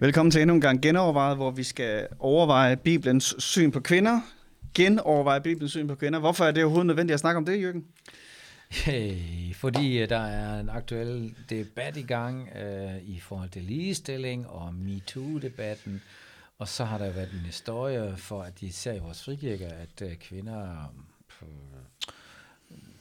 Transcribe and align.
Velkommen 0.00 0.30
til 0.30 0.40
endnu 0.40 0.54
en 0.54 0.60
gang 0.60 0.82
genovervejet, 0.82 1.36
hvor 1.36 1.50
vi 1.50 1.62
skal 1.62 2.06
overveje 2.18 2.76
Bibelens 2.76 3.34
syn 3.38 3.70
på 3.70 3.80
kvinder. 3.80 4.20
Genoverveje 4.74 5.40
Bibelens 5.40 5.72
syn 5.72 5.88
på 5.88 5.94
kvinder. 5.94 6.18
Hvorfor 6.18 6.44
er 6.44 6.52
det 6.52 6.64
overhovedet 6.64 6.86
nødvendigt 6.86 7.14
at 7.14 7.20
snakke 7.20 7.36
om 7.36 7.44
det, 7.44 7.62
Jørgen? 7.62 7.84
Hey, 8.70 9.54
fordi 9.54 9.98
øh, 9.98 10.08
der 10.08 10.18
er 10.18 10.60
en 10.60 10.68
aktuel 10.68 11.34
debat 11.50 11.96
i 11.96 12.02
gang 12.02 12.48
øh, 12.56 13.02
i 13.02 13.20
forhold 13.20 13.48
til 13.48 13.62
ligestilling 13.62 14.48
og 14.48 14.74
MeToo-debatten. 14.74 16.02
Og 16.58 16.68
så 16.68 16.84
har 16.84 16.98
der 16.98 17.12
været 17.12 17.32
en 17.32 17.46
historie 17.46 18.16
for, 18.16 18.42
at 18.42 18.60
de 18.60 18.72
ser 18.72 18.92
i 18.92 18.98
vores 18.98 19.24
frikirker, 19.24 19.68
at 19.68 20.02
øh, 20.02 20.16
kvinder 20.16 20.92
øh, 21.42 21.48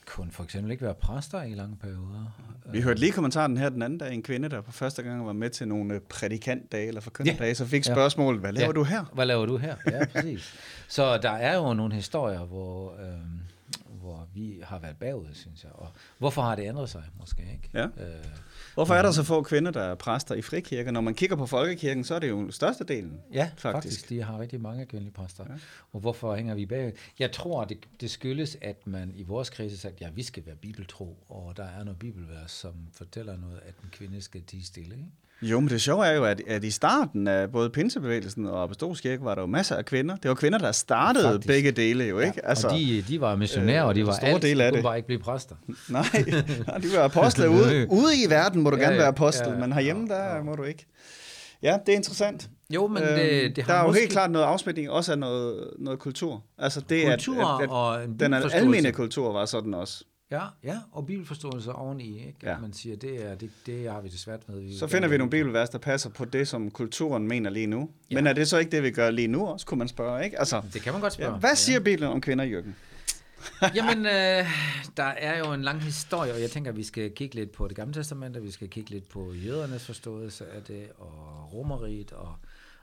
kunne 0.08 0.32
for 0.32 0.44
eksempel 0.44 0.72
ikke 0.72 0.84
være 0.84 0.94
præster 0.94 1.44
i 1.44 1.54
lange 1.54 1.76
perioder. 1.76 2.32
Vi 2.72 2.82
hørte 2.82 3.00
lige 3.00 3.12
kommentaren 3.12 3.58
her 3.58 3.70
den 3.70 3.82
anden 3.82 4.00
dag, 4.00 4.14
en 4.14 4.24
kvinde, 4.24 4.50
der 4.50 4.62
på 4.62 4.72
første 4.72 5.04
gang 5.04 5.26
var 5.26 5.34
med 5.34 5.50
til 5.50 5.68
nogle 5.68 6.00
prædikantdage 6.00 6.88
eller 6.88 7.02
forkynderdage, 7.02 7.48
ja. 7.48 7.54
så 7.54 7.66
fik 7.66 7.84
spørgsmålet, 7.84 8.42
hvad 8.42 8.54
laver 8.54 8.68
ja. 8.68 8.72
du 8.72 8.84
her? 8.84 9.04
Hvad 9.14 9.26
laver 9.26 9.46
du 9.46 9.58
her? 9.58 9.76
Ja, 9.92 10.06
præcis. 10.06 10.54
så 10.88 11.18
der 11.18 11.32
er 11.32 11.58
jo 11.58 11.74
nogle 11.74 11.96
historier, 11.96 12.46
hvor... 12.46 12.94
Øh, 12.94 13.18
hvor 14.08 14.28
vi 14.34 14.60
har 14.64 14.80
været 14.80 14.98
bagud, 14.98 15.34
synes 15.34 15.64
jeg. 15.64 15.72
Og 15.74 15.88
hvorfor 16.18 16.42
har 16.42 16.56
det 16.56 16.68
ændret 16.68 16.90
sig, 16.90 17.04
måske 17.20 17.42
ikke? 17.54 17.70
Ja. 17.74 17.84
Øh, 17.86 18.26
hvorfor 18.74 18.94
er 18.94 19.02
der 19.02 19.12
så 19.12 19.24
få 19.24 19.44
kvinder, 19.44 19.72
der 19.72 19.82
er 19.82 19.96
præster 19.96 20.36
i 20.36 20.42
frikirker? 20.42 20.92
Når 20.92 21.02
man 21.02 21.14
kigger 21.14 21.36
på 21.36 21.46
folkekirken, 21.46 22.04
så 22.04 22.16
er 22.16 22.20
det 22.20 22.30
jo 22.30 22.52
størstedelen. 22.52 23.22
Ja, 23.34 23.50
faktisk. 23.58 23.84
faktisk. 23.84 24.10
De 24.10 24.24
har 24.24 24.40
rigtig 24.40 24.62
mange 24.62 24.86
kvindelige 24.86 25.14
præster. 25.14 25.44
Ja. 25.50 25.54
Og 25.92 26.00
hvorfor 26.00 26.36
hænger 26.36 26.56
vi 26.56 26.66
bagud? 26.66 26.92
Jeg 27.20 27.32
tror, 27.32 27.66
det, 27.66 27.78
det 28.02 28.12
skyldes, 28.12 28.58
at 28.62 28.88
man 28.88 29.14
i 29.16 29.24
vores 29.24 29.50
krise 29.50 29.78
sagt, 29.78 30.02
ja, 30.02 30.10
vi 30.10 30.24
skal 30.24 30.46
være 30.46 30.56
bibeltro, 30.56 31.18
og 31.30 31.58
der 31.58 31.66
er 31.66 31.84
noget 31.84 32.00
bibelvers, 32.00 32.52
som 32.52 32.74
fortæller 32.92 33.38
noget, 33.38 33.60
at 33.66 33.74
en 33.84 33.90
kvinde 33.92 34.22
skal 34.22 34.42
tige 34.42 34.64
stille, 34.64 34.96
ikke? 34.96 35.12
Jo, 35.42 35.60
men 35.60 35.70
det 35.70 35.82
sjove 35.82 36.06
er 36.06 36.12
jo, 36.12 36.24
at, 36.26 36.42
at 36.48 36.64
i 36.64 36.72
starten 36.72 37.28
af 37.28 37.52
både 37.52 37.70
pinsebevægelsen 37.70 38.46
og 38.46 38.64
apostolskirke 38.64 39.24
var 39.24 39.36
der 39.36 39.42
jo 39.42 39.48
masser 39.48 39.76
af 39.76 39.86
kvinder. 39.86 40.16
Det 40.16 40.30
var 40.30 40.36
kvinder, 40.36 40.60
der 40.60 40.72
startede 40.72 41.32
Faktisk. 41.32 41.48
begge 41.48 41.72
dele 41.72 42.04
jo, 42.04 42.20
ikke? 42.20 42.40
Ja, 42.44 42.50
altså, 42.50 42.68
og 42.68 42.74
de, 42.74 43.04
de 43.08 43.22
var 43.22 43.36
missionærer, 43.36 43.84
øh, 43.84 43.88
og 43.88 43.96
de 43.96 44.08
var 44.08 44.14
alt. 44.14 44.42
Del 44.42 44.62
af 44.62 44.72
det. 44.72 44.84
bare 44.84 44.98
ikke 44.98 45.08
blive 45.08 45.20
præster. 45.20 45.56
Nej, 45.90 46.80
de 46.82 46.88
var 46.98 47.04
apostle 47.04 47.50
ude, 47.50 47.88
ude 48.02 48.24
i 48.26 48.30
verden, 48.30 48.62
må 48.62 48.70
du 48.70 48.78
ja, 48.78 48.84
gerne 48.84 48.98
være 48.98 49.08
apostel, 49.08 49.48
ja, 49.48 49.58
men 49.58 49.74
herhjemme, 49.74 50.08
der 50.08 50.36
ja. 50.36 50.44
må 50.44 50.56
du 50.56 50.64
ikke. 50.64 50.86
Ja, 51.64 51.78
det 51.86 51.92
er 51.92 51.96
interessant. 51.96 52.50
Jo, 52.70 52.88
men 52.88 53.04
det, 53.04 53.44
øhm, 53.44 53.54
det 53.54 53.64
har 53.64 53.74
Der 53.74 53.80
er 53.80 53.82
jo 53.82 53.88
måske... 53.88 54.00
helt 54.00 54.12
klart 54.12 54.32
noget 54.32 54.46
afsmitning, 54.46 54.90
også 54.90 55.12
af 55.12 55.20
noget, 55.20 55.70
noget 55.80 56.00
kultur. 56.00 56.44
Altså 56.58 56.82
det, 56.90 57.06
kultur 57.06 57.46
at, 57.46 57.64
at, 57.64 57.64
at 57.64 57.70
og 57.70 58.00
den 58.20 58.34
almindelige 58.34 58.94
kultur 58.94 59.34
var 59.34 59.46
sådan 59.46 59.74
også. 59.74 60.04
Ja, 60.32 60.42
ja, 60.64 60.80
og 60.92 61.06
bibelforståelse 61.06 61.72
oveni, 61.72 62.28
ikke? 62.28 62.40
Ja. 62.44 62.58
man 62.58 62.74
siger, 62.74 62.96
det, 62.96 63.26
er, 63.26 63.36
det, 63.36 63.52
det 63.66 63.92
har 63.92 64.02
vi 64.02 64.10
det 64.10 64.20
svært 64.20 64.50
med. 64.50 64.60
Vi 64.60 64.78
så 64.78 64.88
finder 64.88 65.08
vi 65.08 65.18
nogle 65.18 65.32
bibelvers, 65.32 65.70
der 65.70 65.78
passer 65.78 66.10
på 66.10 66.26
det, 66.26 66.48
som 66.48 66.72
kulturen 66.72 67.28
mener 67.28 67.50
lige 67.50 67.68
nu. 67.68 67.90
Ja. 68.12 68.16
Men 68.16 68.28
er 68.28 68.34
det 68.34 68.48
så 68.48 68.58
ikke 68.58 68.72
det, 68.72 68.84
vi 68.84 68.92
gør 68.92 69.10
lige 69.10 69.28
nu 69.28 69.48
også, 69.48 69.66
kunne 69.66 69.78
man 69.78 69.88
spørge, 69.88 70.26
ikke? 70.26 70.40
Altså, 70.40 70.62
det 70.74 70.82
kan 70.82 70.94
man 70.94 71.02
godt 71.02 71.14
spørge. 71.14 71.34
Ja. 71.34 71.40
Hvad 71.40 71.56
siger 71.56 71.80
ja. 71.80 71.84
Bibelen 71.84 72.10
om 72.10 72.22
kvinder, 72.22 72.46
Jørgen? 72.46 72.76
Jamen, 73.76 74.06
øh, 74.06 74.46
der 74.98 75.04
er 75.04 75.38
jo 75.38 75.54
en 75.54 75.62
lang 75.62 75.82
historie, 75.82 76.34
og 76.34 76.42
jeg 76.42 76.52
tænker, 76.52 76.72
at 76.72 76.78
vi 76.78 76.84
skal 76.84 77.12
kigge 77.12 77.36
lidt 77.36 77.52
på 77.52 77.68
det 77.68 77.76
gamle 77.76 77.94
testament, 77.94 78.38
og 78.38 78.44
vi 78.44 78.52
skal 78.52 78.70
kigge 78.70 78.90
lidt 78.90 79.10
på 79.10 79.34
jødernes 79.34 79.86
forståelse 79.86 80.46
af 80.52 80.64
det, 80.64 80.88
og 80.98 81.54
romeriet, 81.54 82.12
og 82.12 82.36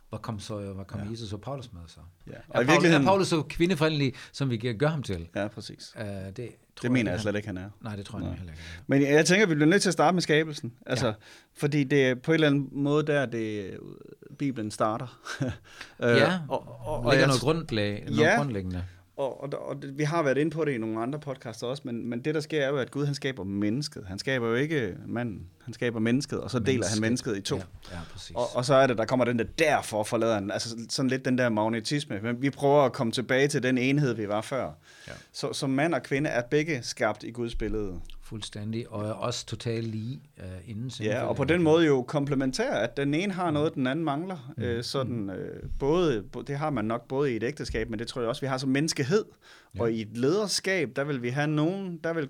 hvad 0.09 0.19
kom 0.19 0.41
så, 0.41 0.73
hvad 0.73 0.85
kom 0.85 1.01
ja. 1.01 1.11
Jesus 1.11 1.33
og 1.33 1.41
Paulus 1.41 1.73
med 1.73 1.81
så? 1.87 2.01
Ja. 2.27 2.33
Og 2.49 2.61
er, 2.61 2.61
i 2.61 2.67
virkeligheden... 2.67 3.03
er 3.03 3.07
Paulus 3.07 3.29
så 3.29 3.43
kvindefrendelig, 3.43 4.15
som 4.33 4.51
vi 4.51 4.57
gøre 4.57 4.91
ham 4.91 5.03
til? 5.03 5.29
Ja, 5.35 5.49
præcis. 5.49 5.95
Uh, 6.01 6.05
det 6.37 6.49
det 6.83 6.93
mener 6.93 7.11
jeg, 7.11 7.15
jeg 7.15 7.21
slet 7.21 7.37
ikke, 7.37 7.49
han 7.49 7.57
er. 7.57 7.71
Nej, 7.81 7.97
det 7.97 8.07
tror 8.07 8.19
jeg 8.19 8.29
Nej. 8.29 8.37
heller 8.37 8.53
ikke. 8.53 8.63
Men 8.87 9.03
jeg, 9.03 9.27
tænker, 9.27 9.47
vi 9.47 9.55
bliver 9.55 9.69
nødt 9.69 9.83
til 9.83 9.89
at 9.89 9.93
starte 9.93 10.15
med 10.15 10.23
skabelsen. 10.23 10.73
Altså, 10.87 11.07
ja. 11.07 11.13
Fordi 11.57 11.85
det 11.85 12.07
er 12.07 12.15
på 12.15 12.31
en 12.31 12.35
eller 12.35 12.47
anden 12.47 12.69
måde, 12.73 13.07
der 13.07 13.27
det 13.27 13.79
Bibelen 14.39 14.71
starter. 14.71 15.21
ja, 16.01 16.39
og, 16.49 16.87
og, 16.87 17.01
og 17.05 17.13
ligger 17.13 17.27
noget, 17.27 17.41
grundlag, 17.41 18.05
noget 18.07 18.21
ja, 18.21 18.37
grundlæggende 18.37 18.85
og, 19.17 19.43
og, 19.43 19.69
og 19.69 19.77
vi 19.83 20.05
har 20.05 20.23
været 20.23 20.39
inde 20.39 20.51
på 20.51 20.65
det 20.65 20.73
i 20.73 20.79
nogle 20.79 21.03
andre 21.03 21.19
podcasts 21.19 21.63
også, 21.63 21.83
men, 21.87 22.09
men 22.11 22.21
det 22.21 22.35
der 22.35 22.41
sker 22.41 22.65
er 22.65 22.69
jo, 22.69 22.77
at 22.77 22.91
Gud 22.91 23.07
han 23.07 23.15
skaber 23.15 23.45
mennesket. 23.45 24.05
Han 24.07 24.19
skaber 24.19 24.49
jo 24.49 24.55
ikke 24.55 24.95
manden, 25.07 25.47
han 25.65 25.75
skaber 25.75 26.01
mennesket, 26.01 26.41
og 26.41 26.51
så 26.51 26.59
mennesket. 26.59 26.75
deler 26.75 26.87
han 26.93 27.01
mennesket 27.01 27.37
i 27.37 27.41
to. 27.41 27.57
Ja, 27.57 27.63
ja, 27.93 27.99
præcis. 28.13 28.37
Og, 28.37 28.57
og 28.57 28.65
så 28.65 28.75
er 28.75 28.87
det, 28.87 28.99
der 28.99 29.05
kommer 29.05 29.25
den 29.25 29.39
der 29.39 29.45
derfor 29.59 30.03
forlader 30.03 30.35
han, 30.35 30.51
altså 30.51 30.77
sådan 30.89 31.09
lidt 31.09 31.25
den 31.25 31.39
der 31.39 31.49
magnetisme. 31.49 32.21
Men 32.23 32.43
vi 32.43 32.51
prøver 32.51 32.83
at 32.83 32.93
komme 32.93 33.13
tilbage 33.13 33.49
til 33.49 33.63
den 33.63 33.79
enhed, 33.79 34.15
vi 34.15 34.29
var 34.29 34.41
før. 34.41 34.71
Ja. 35.09 35.13
Så, 35.33 35.53
så 35.53 35.67
mand 35.67 35.95
og 35.95 36.03
kvinde 36.03 36.31
er 36.31 36.43
begge 36.43 36.83
skabt 36.83 37.23
i 37.23 37.31
Guds 37.31 37.55
billede. 37.55 38.01
Fuldstændig, 38.25 38.91
og 38.91 39.05
er 39.05 39.13
også 39.13 39.47
totalt 39.47 39.87
lige 39.87 40.21
uh, 40.39 40.71
inden. 40.71 40.91
Ja, 41.01 41.25
og 41.25 41.37
på 41.37 41.45
den 41.45 41.63
måde 41.63 41.87
jo 41.87 42.03
komplementær, 42.03 42.71
at 42.75 42.97
den 42.97 43.15
ene 43.15 43.33
har 43.33 43.51
noget, 43.51 43.75
den 43.75 43.87
anden 43.87 44.05
mangler. 44.05 44.53
Mm. 44.57 44.63
Uh, 44.65 44.83
sådan, 44.83 45.31
uh, 45.31 45.71
både, 45.79 46.25
det 46.47 46.59
har 46.59 46.71
man 46.71 46.85
nok 46.85 47.09
både 47.09 47.33
i 47.33 47.37
et 47.37 47.43
ægteskab, 47.43 47.91
men 47.91 47.99
det 47.99 48.07
tror 48.07 48.21
jeg 48.21 48.29
også, 48.29 48.41
vi 48.41 48.47
har 48.47 48.59
som 48.59 48.71
menneskehed. 48.71 49.25
Ja. 49.75 49.81
Og 49.81 49.93
i 49.93 50.03
et 50.03 50.17
lederskab, 50.17 50.91
der 50.97 51.05
vil 51.05 51.23
vi 51.23 51.29
have 51.29 51.47
nogen, 51.47 52.01
der 52.05 52.13
vil 52.13 52.29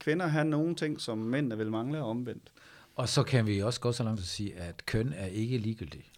kvinder 0.00 0.26
have 0.26 0.44
nogle 0.44 0.74
ting, 0.74 1.00
som 1.00 1.18
mænd 1.18 1.52
vil 1.52 1.70
mangle 1.70 1.98
og 1.98 2.10
omvendt. 2.10 2.52
Og 2.94 3.08
så 3.08 3.22
kan 3.22 3.46
vi 3.46 3.62
også 3.62 3.80
gå 3.80 3.92
så 3.92 4.02
langt 4.02 4.20
at 4.20 4.26
sige, 4.26 4.54
at 4.54 4.86
køn 4.86 5.14
er 5.16 5.26
ikke 5.26 5.58
ligegyldigt. 5.58 6.10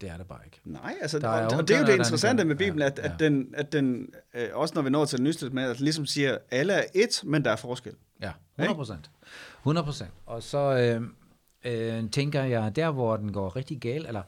det 0.00 0.08
er 0.08 0.16
det 0.16 0.26
bare 0.26 0.40
ikke. 0.44 0.60
Nej, 0.64 0.94
altså, 1.00 1.18
og, 1.18 1.58
og 1.58 1.68
det 1.68 1.76
er 1.76 1.80
jo 1.80 1.86
det 1.86 1.96
interessante 1.96 2.44
med 2.44 2.56
Bibelen, 2.56 2.82
at, 2.82 2.98
at 2.98 3.12
den, 3.18 3.54
at 3.54 3.72
den 3.72 4.08
øh, 4.34 4.48
også 4.52 4.74
når 4.74 4.82
vi 4.82 4.90
når 4.90 5.04
til 5.04 5.24
det 5.24 5.52
med, 5.52 5.62
at 5.62 5.80
ligesom 5.80 6.06
siger, 6.06 6.38
alle 6.50 6.72
er 6.72 6.84
et, 6.94 7.22
men 7.24 7.44
der 7.44 7.50
er 7.50 7.56
forskel. 7.56 7.94
Ja, 8.22 8.32
100 8.58 8.76
procent. 8.76 9.10
100 9.58 9.84
procent. 9.84 10.10
Og 10.26 10.42
så 10.42 10.58
øh, 10.58 11.08
øh, 11.64 12.10
tænker 12.10 12.42
jeg, 12.42 12.76
der 12.76 12.90
hvor 12.90 13.16
den 13.16 13.32
går 13.32 13.56
rigtig 13.56 13.80
galt, 13.80 14.06
eller 14.06 14.22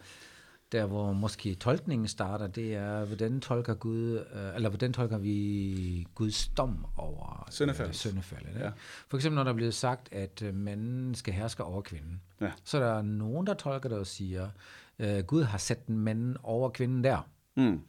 der 0.72 0.87
hvor 0.87 1.12
måske 1.12 1.54
tolkningen 1.54 2.09
starter, 2.09 2.47
det 2.47 2.75
er, 2.75 3.04
hvordan 3.04 3.41
tolker 3.41 3.75
Gud, 3.75 4.25
øh, 4.34 4.54
eller 4.54 4.69
hvordan 4.69 4.93
tolker 4.93 5.19
vi 5.19 6.06
Guds 6.15 6.49
dom 6.49 6.87
over 6.97 7.49
søndefaldet. 7.50 7.91
Øh, 7.91 7.94
søndefaldet 7.94 8.60
ja. 8.60 8.71
For 9.09 9.16
eksempel 9.16 9.37
når 9.37 9.44
der 9.44 9.53
bliver 9.53 9.71
sagt, 9.71 10.09
at 10.12 10.43
øh, 10.43 10.55
manden 10.55 11.15
skal 11.15 11.34
herske 11.34 11.65
over 11.65 11.82
kvinden, 11.82 12.20
ja. 12.41 12.50
så 12.65 12.78
er 12.78 12.94
der 12.94 13.03
nogen, 13.03 13.47
der 13.47 13.55
tolker 13.55 13.88
det 13.88 13.99
og 13.99 14.06
siger, 14.06 14.49
øh, 14.99 15.25
Gud 15.25 15.43
har 15.43 15.59
sat 15.59 15.87
den 15.87 15.99
manden 15.99 16.37
over 16.43 16.70
kvinden 16.70 17.05
der. 17.05 17.28
Mm. 17.56 17.81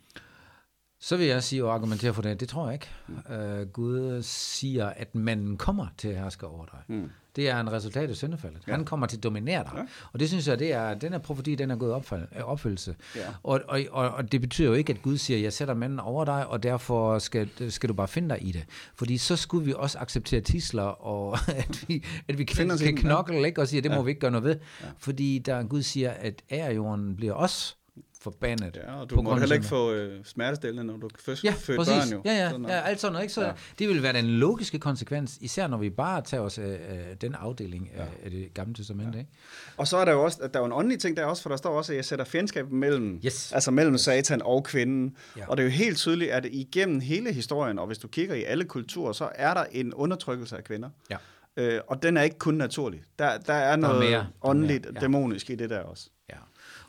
Så 1.02 1.18
vil 1.18 1.26
jeg 1.26 1.44
sige 1.44 1.66
og 1.66 1.74
argumentere 1.74 2.14
for 2.14 2.22
det. 2.22 2.40
Det 2.40 2.50
tror 2.50 2.66
jeg 2.66 2.74
ikke. 2.74 2.88
Mm. 3.08 3.16
Uh, 3.36 3.68
Gud 3.68 4.22
siger, 4.22 4.88
at 4.88 5.16
manden 5.16 5.58
kommer 5.58 5.88
til 5.98 6.08
at 6.08 6.16
herske 6.16 6.48
over 6.48 6.66
dig. 6.66 6.80
Mm. 6.88 7.10
Det 7.36 7.50
er 7.50 7.60
en 7.60 7.72
resultat 7.72 8.10
af 8.10 8.16
syndefaldet. 8.16 8.62
Ja. 8.68 8.72
Han 8.72 8.86
kommer 8.86 9.08
til 9.08 9.18
at 9.18 9.24
dominere 9.24 9.64
dig. 9.64 9.72
Ja. 9.76 9.82
Og 10.14 10.20
det 10.20 10.28
synes 10.30 10.48
jeg, 10.48 10.60
det 10.60 10.74
er, 10.74 10.94
den 10.94 11.14
er 11.14 11.18
profeti, 11.18 11.56
den 11.56 11.72
er 11.72 11.76
gået 11.76 11.94
opfald, 11.94 12.28
opfyldelse. 12.44 12.96
Ja. 13.16 13.22
Og, 13.44 13.62
og, 13.68 13.82
og, 13.92 14.10
og 14.10 14.32
det 14.32 14.42
betyder 14.42 14.68
jo 14.68 14.74
ikke, 14.74 14.94
at 14.94 15.02
Gud 15.02 15.18
siger, 15.18 15.40
jeg 15.40 15.54
sætter 15.54 15.74
manden 15.74 16.00
over 16.00 16.26
dig, 16.26 16.48
og 16.48 16.64
derfor 16.64 17.20
skal, 17.20 17.50
skal 17.70 17.90
du 17.90 17.94
bare 17.94 18.08
finde 18.08 18.30
dig 18.30 18.48
i 18.48 18.52
det. 18.52 18.66
Fordi 18.96 19.18
så 19.18 19.36
skulle 19.36 19.66
vi 19.66 19.74
også 19.78 20.00
acceptere 20.00 20.42
tisler, 20.42 20.84
og 20.84 21.38
at 21.64 21.86
vi, 21.88 22.06
at 22.28 22.38
vi 22.38 22.44
kan, 22.44 22.78
kan 22.78 22.96
knokle, 22.96 23.46
ikke? 23.46 23.62
og 23.62 23.68
sige, 23.68 23.81
det 23.81 23.92
må 23.92 23.98
ja. 23.98 24.04
vi 24.04 24.10
ikke 24.10 24.22
gøre 24.22 24.31
noget 24.31 24.44
ved. 24.44 24.56
Ja. 24.81 24.88
Fordi 24.98 25.40
der 25.40 25.64
Gud 25.64 25.81
siger, 25.81 26.12
at 26.12 26.42
ærejorden 26.52 27.16
bliver 27.16 27.34
også 27.34 27.76
forbandet. 28.22 28.80
Ja, 28.84 29.02
og 29.02 29.09
du 29.09 29.22
må 29.22 29.35
heller 29.35 29.56
ikke 29.56 29.68
få 29.68 29.92
øh, 29.94 30.25
smertestillende, 30.25 30.83
når 30.83 30.98
du 30.98 31.10
først 31.19 31.44
ja, 31.44 31.54
født 31.57 31.77
børn 31.77 32.10
jo. 32.12 32.21
Ja, 32.25 32.33
ja, 32.33 32.50
sådan 32.50 32.66
ja, 32.66 32.81
alt 32.81 33.00
sådan 33.00 33.12
noget. 33.12 33.24
Ikke? 33.24 33.33
Så 33.33 33.45
ja. 33.45 33.51
Det 33.80 33.88
vil 33.88 34.04
være 34.04 34.13
den 34.13 34.25
logiske 34.25 34.80
konsekvens, 34.80 35.38
især 35.42 35.68
når 35.68 35.77
vi 35.77 35.89
bare 35.89 36.21
tager 36.21 36.42
os 36.42 36.57
af 36.57 37.18
den 37.21 37.36
afdeling 37.36 37.92
ja. 37.98 38.04
af 38.24 38.31
det 38.31 38.54
gamle 38.54 38.74
testament. 38.74 39.16
Ja. 39.16 39.19
Ikke? 39.19 39.31
Og 39.77 39.88
så 39.88 39.98
er 39.98 40.06
der 40.06 40.12
jo 40.12 40.24
også, 40.24 40.38
der 40.42 40.60
er 40.60 40.60
jo 40.60 40.66
en 40.66 40.71
åndelig 40.71 41.00
ting 41.00 41.18
der 41.18 41.25
også, 41.25 41.42
for 41.42 41.50
der 41.50 41.57
står 41.57 41.77
også, 41.77 41.92
at 41.92 41.95
jeg 41.95 42.06
sætter 42.06 42.25
fjendskab 42.25 42.71
mellem, 42.71 43.21
yes. 43.25 43.51
altså 43.54 43.71
mellem 43.71 43.94
yes. 43.94 44.01
satan 44.01 44.42
og 44.42 44.63
kvinden. 44.63 45.16
Ja. 45.38 45.48
Og 45.48 45.57
det 45.57 45.63
er 45.63 45.68
jo 45.68 45.71
helt 45.71 45.98
tydeligt, 45.98 46.31
at 46.31 46.45
igennem 46.51 47.00
hele 47.00 47.33
historien, 47.33 47.80
og 47.80 47.88
hvis 47.88 47.98
du 47.98 48.07
kigger 48.07 48.36
i 48.36 48.44
alle 48.44 48.66
kulturer, 48.66 49.13
så 49.13 49.30
er 49.36 49.54
der 49.54 49.63
en 49.71 49.94
undertrykkelse 49.94 50.57
af 50.57 50.63
kvinder. 50.63 50.89
Ja. 51.10 51.18
Øh, 51.57 51.81
og 51.88 52.04
den 52.04 52.18
er 52.18 52.21
ikke 52.21 52.38
kun 52.38 52.54
naturlig. 52.54 53.01
Der, 53.19 53.38
der 53.38 53.54
er 53.54 53.75
noget 53.75 54.01
der 54.01 54.07
er 54.07 54.12
mere. 54.12 54.27
åndeligt, 54.42 54.88
ja. 54.95 55.00
dæmonisk 55.00 55.50
i 55.50 55.56
det 55.56 55.69
der 55.69 55.80
også. 55.80 56.10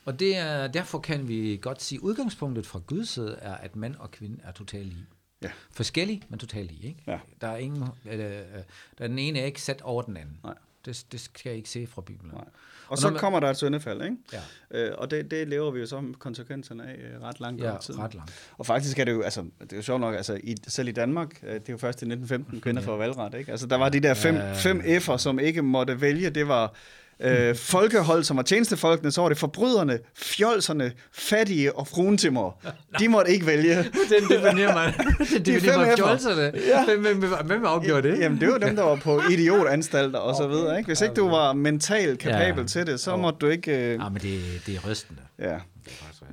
Og 0.04 0.20
det 0.20 0.36
er, 0.36 0.66
derfor 0.66 0.98
kan 0.98 1.28
vi 1.28 1.58
godt 1.62 1.82
sige, 1.82 1.96
at 1.96 2.02
udgangspunktet 2.02 2.66
fra 2.66 2.80
Guds 2.86 3.08
side 3.08 3.38
er, 3.40 3.54
at 3.54 3.76
mand 3.76 3.94
og 3.98 4.10
kvinde 4.10 4.40
er 4.44 4.52
totalt 4.52 4.86
lige. 4.86 5.06
Ja. 5.42 5.50
Forskellige, 5.70 6.22
men 6.28 6.38
totalt 6.38 6.70
lige. 6.70 6.88
Ikke? 6.88 7.02
Ja. 7.06 7.18
Der, 7.40 7.48
er 7.48 7.56
ingen, 7.56 7.82
øh, 8.10 8.18
der 8.18 8.64
er 8.98 9.06
den 9.06 9.18
ene 9.18 9.38
er 9.38 9.44
ikke 9.44 9.62
sat 9.62 9.82
over 9.82 10.02
den 10.02 10.16
anden. 10.16 10.38
Nej. 10.44 10.54
Det, 10.84 11.06
det 11.12 11.20
skal 11.20 11.50
jeg 11.50 11.56
ikke 11.56 11.68
se 11.68 11.86
fra 11.86 12.02
Bibelen. 12.02 12.32
Nej. 12.32 12.44
Og, 12.44 12.50
og 12.88 12.98
så 12.98 13.10
man, 13.10 13.18
kommer 13.18 13.40
der 13.40 13.50
et 13.50 13.56
syndefald, 13.56 14.02
ikke? 14.02 14.16
Ja. 14.32 14.40
Øh, 14.70 14.94
og 14.98 15.10
det, 15.10 15.30
det 15.30 15.48
lever 15.48 15.70
vi 15.70 15.80
jo 15.80 15.86
så 15.86 16.02
konsekvenserne 16.18 16.84
af 16.84 16.94
øh, 16.94 17.22
ret 17.22 17.40
langt 17.40 17.62
ja, 17.62 17.76
tid. 17.80 17.98
ret 17.98 18.14
langt. 18.14 18.50
Og 18.58 18.66
faktisk 18.66 18.98
er 18.98 19.04
det 19.04 19.12
jo, 19.12 19.22
altså, 19.22 19.44
det 19.60 19.72
er 19.72 19.76
jo 19.76 19.82
sjovt 19.82 20.00
nok, 20.00 20.14
altså, 20.14 20.40
i, 20.44 20.56
selv 20.68 20.88
i 20.88 20.92
Danmark, 20.92 21.42
øh, 21.42 21.54
det 21.54 21.68
er 21.68 21.72
jo 21.72 21.78
først 21.78 22.02
i 22.02 22.04
1915, 22.04 22.60
kvinder 22.60 22.82
ja. 22.82 22.88
får 22.88 22.96
valgret, 22.96 23.34
ikke? 23.34 23.50
Altså, 23.50 23.66
der 23.66 23.76
var 23.76 23.88
de 23.88 24.00
der 24.00 24.14
fem, 24.14 24.34
ja. 24.34 24.52
fem 24.52 24.80
F'er, 24.80 25.16
som 25.16 25.38
ikke 25.38 25.62
måtte 25.62 26.00
vælge, 26.00 26.30
det 26.30 26.48
var 26.48 26.74
øh, 27.22 27.56
folkehold, 27.56 28.24
som 28.24 28.36
var 28.36 28.42
tjenestefolkene, 28.42 29.10
så 29.10 29.20
var 29.20 29.28
det 29.28 29.38
forbryderne, 29.38 29.98
fjolserne, 30.16 30.92
fattige 31.12 31.76
og 31.76 31.86
fruentimmer. 31.86 32.60
De 32.98 33.08
måtte 33.08 33.32
ikke 33.32 33.46
vælge. 33.46 33.76
Den 34.12 34.28
definerer 34.30 34.74
man. 34.74 34.94
Det 35.18 35.46
definerer 35.46 35.78
man 35.78 35.96
fjolserne. 35.96 36.52
Ja. 36.66 36.84
Hvem, 36.84 37.00
hvem, 37.00 37.32
hvem 37.44 37.64
afgjorde 37.64 38.10
det? 38.10 38.18
Jamen, 38.18 38.40
det 38.40 38.48
var 38.48 38.58
dem, 38.58 38.76
der 38.76 38.82
var 38.82 38.96
på 38.96 39.20
idiotanstalter 39.32 40.18
og 40.18 40.36
så 40.36 40.48
videre. 40.48 40.78
Ikke? 40.78 40.86
Hvis 40.86 41.00
ikke 41.00 41.14
du 41.14 41.28
var 41.28 41.52
mentalt 41.52 42.18
kapabel 42.18 42.60
ja. 42.60 42.66
til 42.66 42.86
det, 42.86 43.00
så 43.00 43.16
måtte 43.16 43.38
du 43.38 43.46
ikke... 43.46 43.72
Øh... 43.72 43.92
Ja, 43.92 44.08
men 44.08 44.22
det, 44.22 44.40
det 44.66 44.74
er 44.74 44.90
rystende. 44.90 45.22
Ja. 45.38 45.56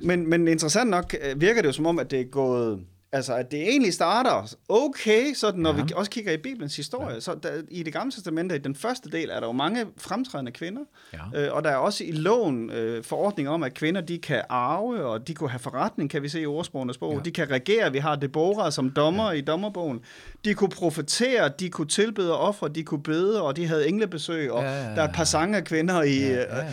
Men, 0.02 0.30
men 0.30 0.48
interessant 0.48 0.90
nok 0.90 1.14
øh, 1.22 1.40
virker 1.40 1.62
det 1.62 1.68
jo 1.68 1.72
som 1.72 1.86
om, 1.86 1.98
at 1.98 2.10
det 2.10 2.20
er 2.20 2.24
gået 2.24 2.80
Altså, 3.12 3.34
at 3.34 3.50
det 3.50 3.62
egentlig 3.62 3.94
starter 3.94 4.54
okay, 4.68 5.34
så 5.34 5.52
når 5.54 5.74
ja. 5.74 5.82
vi 5.82 5.92
også 5.94 6.10
kigger 6.10 6.32
i 6.32 6.36
Bibelens 6.36 6.76
historie, 6.76 7.14
ja. 7.14 7.20
så 7.20 7.34
der, 7.42 7.62
i 7.70 7.82
det 7.82 7.92
gamle 7.92 8.12
testamente, 8.12 8.56
i 8.56 8.58
den 8.58 8.74
første 8.74 9.10
del, 9.10 9.30
er 9.30 9.40
der 9.40 9.46
jo 9.46 9.52
mange 9.52 9.86
fremtrædende 9.96 10.52
kvinder, 10.52 10.82
ja. 11.12 11.46
øh, 11.46 11.54
og 11.54 11.64
der 11.64 11.70
er 11.70 11.76
også 11.76 12.04
i 12.04 12.10
loven 12.10 12.70
øh, 12.70 13.04
forordning 13.04 13.48
om, 13.48 13.62
at 13.62 13.74
kvinder, 13.74 14.00
de 14.00 14.18
kan 14.18 14.42
arve, 14.48 15.04
og 15.04 15.28
de 15.28 15.34
kunne 15.34 15.50
have 15.50 15.58
forretning, 15.58 16.10
kan 16.10 16.22
vi 16.22 16.28
se 16.28 16.40
i 16.40 16.46
ordsprogenes 16.46 16.98
bog, 16.98 17.14
ja. 17.14 17.20
de 17.20 17.30
kan 17.30 17.50
regere, 17.50 17.92
vi 17.92 17.98
har 17.98 18.16
Deborah 18.16 18.72
som 18.72 18.90
dommer 18.90 19.30
ja. 19.30 19.38
i 19.38 19.40
dommerbogen, 19.40 20.00
de 20.44 20.54
kunne 20.54 20.70
profetere, 20.70 21.48
de 21.48 21.70
kunne 21.70 21.88
tilbede 21.88 22.38
ofre, 22.38 22.68
de 22.68 22.82
kunne 22.82 23.02
bede, 23.02 23.42
og 23.42 23.56
de 23.56 23.66
havde 23.66 23.88
englebesøg, 23.88 24.52
og 24.52 24.62
ja, 24.62 24.70
ja, 24.70 24.88
ja. 24.88 24.94
der 24.94 25.02
er 25.02 25.08
et 25.08 25.14
par 25.14 25.24
sange 25.24 25.56
af 25.56 25.64
kvinder 25.64 26.02
i... 26.02 26.18
Ja, 26.18 26.28
ja, 26.28 26.56
ja. 26.56 26.64
Øh, 26.64 26.72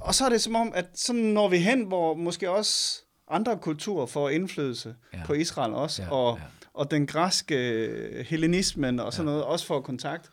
og 0.00 0.14
så 0.14 0.24
er 0.24 0.28
det 0.28 0.40
som 0.40 0.56
om, 0.56 0.72
at 0.74 0.86
så 0.94 1.12
når 1.12 1.48
vi 1.48 1.58
hen, 1.58 1.82
hvor 1.82 2.14
måske 2.14 2.50
også 2.50 3.01
andre 3.32 3.58
kulturer 3.58 4.06
får 4.06 4.28
indflydelse 4.28 4.94
ja. 5.14 5.20
på 5.26 5.32
Israel 5.32 5.72
også, 5.72 6.02
ja, 6.02 6.10
og, 6.10 6.38
ja. 6.38 6.42
og 6.74 6.90
den 6.90 7.06
græske 7.06 7.54
hellenismen 8.28 9.00
og 9.00 9.12
sådan 9.12 9.28
ja. 9.28 9.30
noget 9.32 9.44
også 9.44 9.66
får 9.66 9.80
kontakt. 9.80 10.30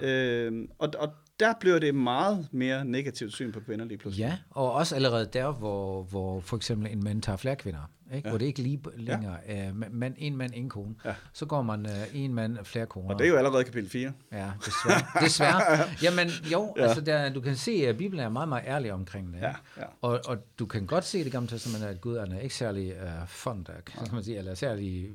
Ja. 0.00 0.06
Øh, 0.06 0.68
og, 0.78 0.88
og 0.98 1.08
der 1.42 1.54
bliver 1.60 1.78
det 1.78 1.94
meget 1.94 2.48
mere 2.52 2.84
negativt 2.84 3.32
syn 3.32 3.52
på 3.52 3.60
kvinder 3.60 3.84
lige 3.84 3.98
pludselig. 3.98 4.24
Ja, 4.24 4.38
og 4.50 4.72
også 4.72 4.94
allerede 4.94 5.28
der, 5.32 5.52
hvor, 5.52 6.02
hvor 6.02 6.40
for 6.40 6.56
eksempel 6.56 6.92
en 6.92 7.04
mand 7.04 7.22
tager 7.22 7.36
flere 7.36 7.56
kvinder, 7.56 7.90
ikke? 8.14 8.28
Ja. 8.28 8.30
hvor 8.30 8.38
det 8.38 8.46
ikke 8.46 8.62
lige 8.62 8.80
længere 8.96 9.46
er 9.46 9.70
uh, 9.70 9.94
mand, 9.94 10.14
en 10.18 10.36
mand, 10.36 10.52
en 10.54 10.68
kone. 10.68 10.94
Ja. 11.04 11.14
Så 11.32 11.46
går 11.46 11.62
man 11.62 11.86
uh, 11.86 11.92
en 12.22 12.34
mand, 12.34 12.58
flere 12.64 12.86
koner. 12.86 13.08
Og 13.08 13.18
det 13.18 13.24
er 13.24 13.28
jo 13.28 13.36
allerede 13.36 13.64
kapitel 13.64 13.90
4. 13.90 14.12
Ja, 14.32 14.50
desværre. 14.64 15.24
desværre. 15.24 15.88
Jamen 16.04 16.28
jo, 16.52 16.74
ja. 16.76 16.82
altså 16.82 17.00
der, 17.00 17.32
du 17.32 17.40
kan 17.40 17.56
se, 17.56 17.70
at 17.70 17.96
Bibelen 17.96 18.24
er 18.24 18.28
meget, 18.28 18.48
meget 18.48 18.64
ærlig 18.66 18.92
omkring 18.92 19.32
det. 19.32 19.40
Ja. 19.40 19.54
Ja. 19.76 19.84
Og, 20.02 20.20
og 20.26 20.38
du 20.58 20.66
kan 20.66 20.86
godt 20.86 21.04
se 21.04 21.24
det 21.24 21.32
gamle 21.32 21.48
testament, 21.48 21.84
at 21.84 22.00
Gud 22.00 22.16
er 22.16 22.38
ikke 22.38 22.54
særlig 22.54 22.94
uh, 23.02 23.28
fond, 23.28 23.66
kan 23.86 24.08
man 24.12 24.24
sige, 24.24 24.38
eller 24.38 24.54
særlig 24.54 25.10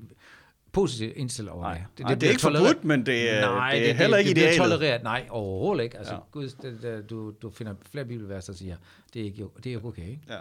positivt 0.81 1.17
indstillet 1.17 1.53
over 1.53 1.63
nej, 1.63 1.73
det. 1.73 1.83
Det, 1.97 2.05
nej, 2.05 2.13
det, 2.13 2.21
det 2.21 2.27
er 2.27 2.31
ikke 2.31 2.41
tolereret. 2.41 2.67
forbudt, 2.67 2.85
men 2.85 3.05
det 3.05 3.37
er, 3.37 3.41
nej, 3.41 3.71
det 3.71 3.81
er 3.81 3.85
det, 3.87 3.95
heller 3.95 4.17
ikke 4.17 4.29
det, 4.29 4.35
det, 4.35 4.49
det 4.49 4.57
tolereret. 4.57 5.03
Nej, 5.03 5.25
overhovedet 5.29 5.83
ikke. 5.83 5.97
Altså, 5.97 6.13
ja. 6.13 6.19
Gud, 6.31 6.49
det, 6.61 6.79
det, 6.81 7.09
du, 7.09 7.33
du 7.41 7.49
finder 7.49 7.73
flere 7.91 8.05
bibelvers, 8.05 8.45
der 8.45 8.53
siger, 8.53 8.75
det 9.13 9.21
er 9.21 9.25
ikke, 9.25 9.45
det 9.63 9.73
er 9.73 9.85
okay. 9.85 10.01
Ikke? 10.01 10.21
Ja. 10.29 10.39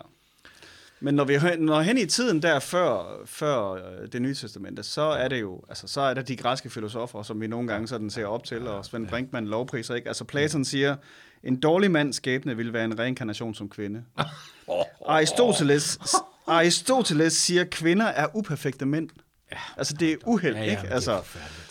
Men 1.00 1.14
når 1.14 1.24
vi 1.24 1.38
når 1.58 1.80
hen 1.80 1.98
i 1.98 2.06
tiden 2.06 2.42
der 2.42 2.58
før, 2.58 3.20
før 3.24 3.72
øh, 3.72 4.12
det 4.12 4.22
nye 4.22 4.34
testamente, 4.34 4.82
så 4.82 5.02
er 5.02 5.28
det 5.28 5.40
jo, 5.40 5.62
altså 5.68 5.88
så 5.88 6.00
er 6.00 6.14
der 6.14 6.22
de 6.22 6.36
græske 6.36 6.70
filosofer, 6.70 7.22
som 7.22 7.40
vi 7.40 7.46
nogle 7.46 7.68
gange 7.68 7.88
sådan 7.88 8.10
ser 8.10 8.26
op 8.26 8.44
til, 8.44 8.66
og 8.68 8.84
Svend 8.84 9.08
Brinkmann 9.08 9.46
lovpriser, 9.46 9.94
ikke? 9.94 10.08
Altså 10.08 10.24
Platon 10.24 10.64
siger, 10.64 10.96
en 11.42 11.60
dårlig 11.60 11.90
mands 11.90 12.16
skæbne 12.16 12.56
vil 12.56 12.72
være 12.72 12.84
en 12.84 12.98
reinkarnation 12.98 13.54
som 13.54 13.68
kvinde. 13.68 14.04
Aristoteles, 15.06 15.98
Aristoteles 16.46 17.32
siger, 17.32 17.64
kvinder 17.64 18.06
er 18.06 18.26
uperfekte 18.36 18.86
mænd. 18.86 19.10
Ja, 19.52 19.58
altså, 19.76 19.94
det 20.00 20.12
er 20.12 20.16
uheld, 20.26 20.56
ja, 20.56 20.64
ja, 20.64 20.70
ikke? 20.70 20.92
Altså, 20.92 21.20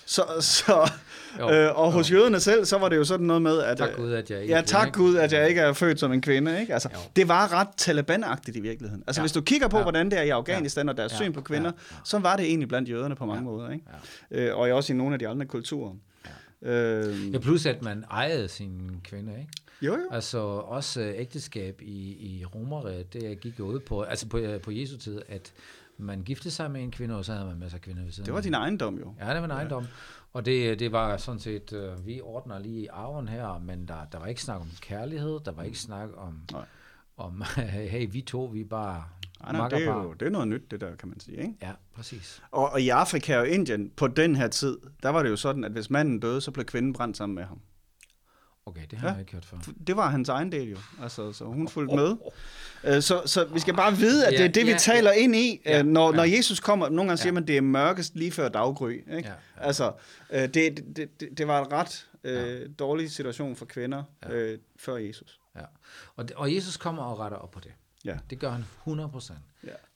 så, 0.05 0.23
så, 0.39 0.91
jo, 1.39 1.51
øh, 1.51 1.79
og 1.79 1.91
hos 1.91 2.11
jo. 2.11 2.15
jøderne 2.15 2.39
selv, 2.39 2.65
så 2.65 2.77
var 2.77 2.89
det 2.89 2.95
jo 2.97 3.03
sådan 3.03 3.25
noget 3.25 3.41
med, 3.41 3.59
at... 3.59 3.77
Tak 3.77 3.95
Gud, 3.95 4.11
at 4.11 4.31
jeg 4.31 4.41
ikke 4.41 4.53
Ja, 4.53 4.61
tak 4.61 4.93
Gud, 4.93 5.15
at 5.15 5.33
jeg 5.33 5.49
ikke 5.49 5.61
er 5.61 5.73
født 5.73 5.99
som 5.99 6.13
en 6.13 6.21
kvinde, 6.21 6.61
ikke? 6.61 6.73
Altså, 6.73 6.89
det 7.15 7.27
var 7.27 7.53
ret 7.53 7.67
Taliban-agtigt 7.81 8.57
i 8.57 8.59
virkeligheden. 8.59 9.03
Altså, 9.07 9.21
ja. 9.21 9.23
hvis 9.23 9.31
du 9.31 9.41
kigger 9.41 9.67
på, 9.67 9.77
ja. 9.77 9.83
hvordan 9.83 10.11
det 10.11 10.19
er 10.19 10.23
i 10.23 10.29
Afghanistan 10.29 10.89
og 10.89 10.97
deres 10.97 11.11
ja. 11.11 11.17
syn 11.17 11.33
på 11.33 11.41
kvinder, 11.41 11.71
ja. 11.91 11.95
Ja. 11.95 12.01
så 12.03 12.19
var 12.19 12.35
det 12.35 12.45
egentlig 12.45 12.67
blandt 12.67 12.89
jøderne 12.89 13.15
på 13.15 13.25
mange 13.25 13.39
ja. 13.39 13.43
måder, 13.43 13.69
ikke? 13.69 13.85
Ja. 14.31 14.41
Øh, 14.41 14.57
og 14.57 14.69
også 14.69 14.93
i 14.93 14.95
nogle 14.95 15.13
af 15.13 15.19
de 15.19 15.27
andre 15.27 15.45
kulturer. 15.45 15.93
Ja. 16.61 16.71
Øh, 16.71 17.33
ja, 17.33 17.39
plus 17.39 17.65
at 17.65 17.81
man 17.81 18.03
ejede 18.11 18.47
sine 18.47 18.91
kvinder, 19.03 19.33
ikke? 19.33 19.51
Jo, 19.81 19.93
jo. 19.93 20.07
Altså 20.11 20.37
også 20.47 21.01
ægteskab 21.15 21.81
i, 21.81 22.17
i 22.39 22.45
romeriet, 22.45 23.13
det 23.13 23.39
gik 23.39 23.59
jo 23.59 23.65
ud 23.65 23.79
på, 23.79 24.01
altså 24.01 24.27
på, 24.27 24.39
på 24.63 24.71
Jesu 24.71 24.97
tid, 24.97 25.21
at 25.27 25.53
man 25.97 26.23
giftede 26.23 26.53
sig 26.53 26.71
med 26.71 26.83
en 26.83 26.91
kvinde, 26.91 27.15
og 27.15 27.25
så 27.25 27.33
havde 27.33 27.45
man 27.45 27.59
masser 27.59 27.77
af 27.77 27.81
kvinder 27.81 28.03
ved 28.03 28.11
siden. 28.11 28.25
Det 28.25 28.33
var 28.33 28.41
din 28.41 28.53
ejendom 28.53 28.97
jo. 28.97 29.13
Ja, 29.19 29.33
det 29.33 29.37
var 29.37 29.45
en 29.45 29.51
ejendom. 29.51 29.83
Ja. 29.83 29.89
Og 30.33 30.45
det, 30.45 30.79
det 30.79 30.91
var 30.91 31.17
sådan 31.17 31.39
set, 31.39 31.73
uh, 31.73 32.05
vi 32.05 32.21
ordner 32.21 32.59
lige 32.59 32.91
arven 32.91 33.27
her, 33.27 33.59
men 33.59 33.87
der, 33.87 34.05
der 34.11 34.19
var 34.19 34.25
ikke 34.25 34.41
snak 34.41 34.61
om 34.61 34.67
kærlighed, 34.81 35.39
der 35.45 35.51
var 35.51 35.63
ikke 35.63 35.79
snak 35.79 36.09
om, 36.17 36.41
nej. 36.51 36.65
om 37.17 37.43
hey, 37.91 38.07
vi 38.11 38.21
to, 38.21 38.45
vi 38.45 38.63
bare 38.63 39.03
Nej, 39.41 39.51
nej, 39.51 39.69
det, 39.69 39.87
er 39.87 39.93
jo, 39.93 40.13
det 40.13 40.25
er 40.25 40.29
noget 40.29 40.47
nyt, 40.47 40.71
det 40.71 40.81
der, 40.81 40.95
kan 40.95 41.09
man 41.09 41.19
sige. 41.19 41.37
Ikke? 41.37 41.53
Ja, 41.61 41.71
præcis. 41.95 42.43
Og, 42.51 42.69
og 42.71 42.81
i 42.81 42.89
Afrika 42.89 43.37
og 43.37 43.47
Indien, 43.47 43.89
på 43.95 44.07
den 44.07 44.35
her 44.35 44.47
tid, 44.47 44.77
der 45.03 45.09
var 45.09 45.23
det 45.23 45.29
jo 45.29 45.35
sådan, 45.35 45.63
at 45.63 45.71
hvis 45.71 45.89
manden 45.89 46.19
døde, 46.19 46.41
så 46.41 46.51
blev 46.51 46.65
kvinden 46.65 46.93
brændt 46.93 47.17
sammen 47.17 47.35
med 47.35 47.43
ham. 47.43 47.59
Okay, 48.67 48.81
det 48.91 48.99
har 48.99 49.07
ja, 49.07 49.13
jeg 49.13 49.21
ikke 49.21 49.31
hørt 49.31 49.45
før. 49.45 49.57
Det 49.87 49.95
var 49.97 50.09
hans 50.09 50.29
egen 50.29 50.51
del 50.51 50.69
jo, 50.69 50.77
altså, 51.01 51.33
så 51.33 51.45
hun 51.45 51.67
fulgte 51.67 51.95
med. 51.95 52.15
Øh, 52.83 53.01
så, 53.01 53.21
så 53.25 53.45
vi 53.45 53.59
skal 53.59 53.73
bare 53.75 53.97
vide, 53.97 54.27
at 54.27 54.33
det 54.33 54.45
er 54.45 54.47
det, 54.47 54.65
vi 54.65 54.71
ja, 54.71 54.77
taler 54.77 55.11
ja. 55.11 55.17
ind 55.17 55.35
i, 55.35 55.61
ja, 55.65 55.83
når, 55.83 56.11
ja. 56.11 56.15
når 56.15 56.23
Jesus 56.23 56.59
kommer. 56.59 56.89
Nogle 56.89 56.99
gange 56.99 57.11
ja. 57.11 57.15
siger 57.15 57.33
man, 57.33 57.43
at 57.43 57.47
det 57.47 57.57
er 57.57 57.61
mørkest 57.61 58.15
lige 58.15 58.31
før 58.31 58.49
daggry. 58.49 58.91
Ikke? 58.91 59.13
Ja, 59.13 59.27
ja. 59.27 59.33
Altså, 59.57 59.93
øh, 60.29 60.41
det, 60.41 60.53
det, 60.53 61.19
det, 61.19 61.37
det 61.37 61.47
var 61.47 61.65
en 61.65 61.71
ret 61.71 62.07
øh, 62.23 62.61
ja. 62.61 62.67
dårlig 62.79 63.11
situation 63.11 63.55
for 63.55 63.65
kvinder 63.65 64.03
ja. 64.23 64.33
øh, 64.33 64.59
før 64.77 64.95
Jesus. 64.95 65.39
Ja. 65.55 65.65
Og, 66.15 66.25
og 66.35 66.55
Jesus 66.55 66.77
kommer 66.77 67.03
og 67.03 67.19
retter 67.19 67.37
op 67.37 67.51
på 67.51 67.59
det. 67.59 67.71
Ja. 68.05 68.17
Det 68.29 68.39
gør 68.39 68.49
han 68.49 68.65
100 68.81 69.09
procent. 69.09 69.39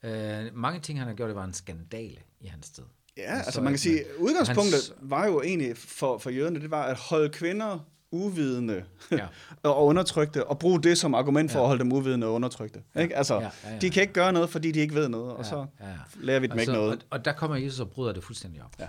Ja. 0.03 0.45
Øh, 0.45 0.55
mange 0.55 0.79
ting, 0.79 0.99
han 0.99 1.07
har 1.07 1.15
gjort, 1.15 1.27
det 1.27 1.35
var 1.35 1.45
en 1.45 1.53
skandale 1.53 2.19
i 2.41 2.47
hans 2.47 2.69
tid. 2.69 2.83
Ja, 3.17 3.37
altså 3.45 3.61
man 3.61 3.73
kan 3.73 3.79
sige, 3.79 4.03
udgangspunktet 4.17 4.73
hans... 4.73 4.93
var 5.01 5.25
jo 5.25 5.41
egentlig 5.41 5.77
for, 5.77 6.17
for 6.17 6.29
jøderne, 6.29 6.61
det 6.61 6.71
var 6.71 6.83
at 6.83 6.95
holde 6.95 7.29
kvinder 7.29 7.79
uvidende 8.11 8.83
ja. 9.11 9.27
og 9.63 9.85
undertrykte, 9.85 10.47
og 10.47 10.59
bruge 10.59 10.81
det 10.81 10.97
som 10.97 11.13
argument 11.13 11.51
for 11.51 11.59
ja. 11.59 11.63
at 11.63 11.67
holde 11.67 11.83
dem 11.83 11.91
uvidende 11.91 12.27
og 12.27 12.33
undertrykte. 12.33 12.83
Ja. 12.95 13.01
Ikke? 13.01 13.15
Altså, 13.15 13.35
ja, 13.35 13.41
ja, 13.41 13.73
ja. 13.73 13.79
De 13.79 13.89
kan 13.89 14.01
ikke 14.01 14.13
gøre 14.13 14.33
noget, 14.33 14.49
fordi 14.49 14.71
de 14.71 14.79
ikke 14.79 14.95
ved 14.95 15.09
noget, 15.09 15.33
og 15.33 15.45
så 15.45 15.65
ja, 15.79 15.87
ja. 15.89 15.95
lærer 16.19 16.39
vi 16.39 16.47
dem 16.47 16.51
altså, 16.51 16.71
ikke 16.71 16.73
noget. 16.73 16.93
Og, 16.93 16.99
og 17.09 17.25
der 17.25 17.33
kommer 17.33 17.57
Jesus 17.57 17.79
og 17.79 17.89
bryder 17.89 18.13
det 18.13 18.23
fuldstændig 18.23 18.63
op. 18.63 18.75
Ja. 18.79 18.87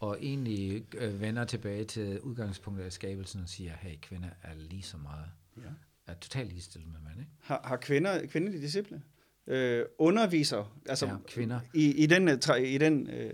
Og 0.00 0.16
egentlig 0.20 0.84
øh, 0.94 1.20
vender 1.20 1.44
tilbage 1.44 1.84
til 1.84 2.20
udgangspunktet 2.20 2.84
af 2.84 2.92
skabelsen 2.92 3.40
og 3.40 3.48
siger, 3.48 3.72
hey, 3.80 3.94
kvinder 4.02 4.28
er 4.42 4.54
lige 4.56 4.82
så 4.82 4.96
meget, 4.96 5.26
ja. 5.56 6.12
er 6.12 6.14
totalt 6.14 6.48
ligestillet 6.48 6.88
med 6.88 7.00
mand. 7.04 7.20
Ikke? 7.20 7.32
Har, 7.40 7.60
har 7.64 7.76
kvinder, 7.76 8.26
kvindelige 8.26 8.62
disciple 8.62 9.02
øh, 9.46 9.84
underviser, 9.98 10.76
altså 10.86 11.06
ja, 11.06 11.12
kvinder. 11.28 11.60
i, 11.74 12.02
i 12.02 12.06
den, 12.06 12.28
øh, 12.28 12.38
i 12.62 12.78
den 12.78 13.10
øh, 13.10 13.32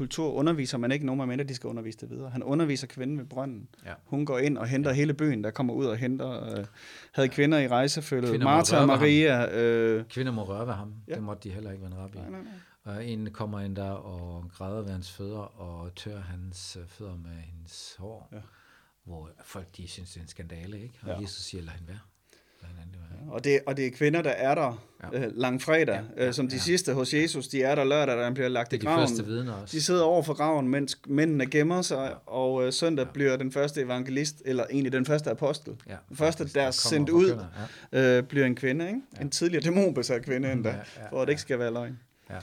kultur 0.00 0.32
underviser 0.32 0.78
man 0.78 0.92
ikke 0.92 1.06
nogen, 1.06 1.28
mindre 1.28 1.44
de 1.44 1.54
skal 1.54 1.68
undervise 1.68 1.98
det 1.98 2.10
videre. 2.10 2.30
Han 2.30 2.42
underviser 2.42 2.86
kvinden 2.86 3.18
ved 3.18 3.24
brønden. 3.24 3.68
Ja. 3.86 3.94
Hun 4.04 4.26
går 4.26 4.38
ind 4.38 4.58
og 4.58 4.66
henter 4.66 4.90
ja. 4.90 4.96
hele 4.96 5.14
byen, 5.14 5.44
der 5.44 5.50
kommer 5.50 5.74
ud 5.74 5.86
og 5.86 5.96
henter, 5.96 6.58
øh, 6.58 6.64
havde 7.12 7.28
kvinder 7.28 7.58
i 7.58 7.68
rejsefølget. 7.68 8.40
Martha 8.42 8.76
og 8.76 8.86
Maria. 8.86 9.58
Øh, 9.58 10.04
kvinder 10.04 10.32
må 10.32 10.44
røre 10.44 10.66
ved 10.66 10.72
ham. 10.72 10.94
Ja. 11.08 11.14
Det 11.14 11.22
måtte 11.22 11.48
de 11.48 11.54
heller 11.54 11.70
ikke 11.70 11.82
være 11.82 11.92
en 11.92 11.98
rabbi. 11.98 12.18
Nej, 12.18 12.30
nej, 12.30 12.40
nej. 12.42 12.94
Og 12.94 13.06
en 13.06 13.32
kommer 13.32 13.60
ind 13.60 13.76
der 13.76 13.90
og 13.90 14.50
græder 14.52 14.82
ved 14.82 14.90
hans 14.90 15.12
fødder 15.12 15.60
og 15.60 15.94
tør 15.94 16.20
hans 16.20 16.76
øh, 16.80 16.86
fødder 16.88 17.16
med 17.16 17.30
hendes 17.30 17.96
hår. 17.98 18.28
Ja. 18.32 18.40
Hvor 19.04 19.30
folk 19.44 19.76
de 19.76 19.88
synes, 19.88 20.10
det 20.10 20.16
er 20.16 20.22
en 20.22 20.28
skandale, 20.28 20.82
ikke? 20.82 20.98
Og 21.02 21.08
ja. 21.08 21.20
Jesus 21.20 21.42
siger, 21.42 21.62
lad 21.62 21.72
hende 21.72 21.88
være. 21.88 22.00
Ja, 22.62 23.09
og, 23.28 23.44
det, 23.44 23.60
og 23.66 23.76
det 23.76 23.86
er 23.86 23.90
kvinder, 23.90 24.22
der 24.22 24.30
er 24.30 24.54
der 24.54 24.82
ja. 25.12 25.18
øh, 25.18 25.32
langfredag, 25.36 26.00
ja, 26.16 26.22
ja, 26.22 26.28
øh, 26.28 26.34
som 26.34 26.48
de 26.48 26.54
ja. 26.54 26.60
sidste 26.60 26.94
hos 26.94 27.14
Jesus, 27.14 27.48
de 27.48 27.62
er 27.62 27.74
der 27.74 27.84
lørdag, 27.84 28.16
da 28.16 28.24
han 28.24 28.34
bliver 28.34 28.48
lagt 28.48 28.72
i 28.72 28.76
graven. 28.76 29.02
De 29.02 29.08
første 29.08 29.26
vidner 29.26 29.52
også. 29.52 29.76
De 29.76 29.82
sidder 29.82 30.02
over 30.02 30.22
for 30.22 30.34
graven, 30.34 30.68
mens 30.68 30.98
mændene 31.06 31.46
gemmer 31.46 31.82
sig, 31.82 32.10
ja. 32.10 32.32
og 32.32 32.66
øh, 32.66 32.72
søndag 32.72 33.06
ja. 33.06 33.12
bliver 33.12 33.36
den 33.36 33.52
første 33.52 33.80
evangelist, 33.80 34.42
eller 34.44 34.64
egentlig 34.70 34.92
den 34.92 35.06
første 35.06 35.30
apostel. 35.30 35.72
Ja, 35.88 35.96
den 36.08 36.16
første, 36.16 36.48
der 36.48 36.62
er 36.62 36.70
sendt 36.70 37.10
ud, 37.10 37.38
ja. 37.92 38.18
øh, 38.18 38.22
bliver 38.22 38.46
en 38.46 38.54
kvinde, 38.54 38.86
ikke? 38.86 39.00
Ja. 39.16 39.22
En 39.22 39.30
tidligere 39.30 39.62
dæmonbesat 39.62 40.24
kvinde 40.24 40.52
endda, 40.52 40.70
ja, 40.70 40.76
ja, 40.76 41.08
for 41.10 41.22
at 41.22 41.26
det 41.26 41.32
ikke 41.32 41.42
skal 41.42 41.58
være 41.58 41.72
løgn. 41.72 41.98
Ja. 42.30 42.36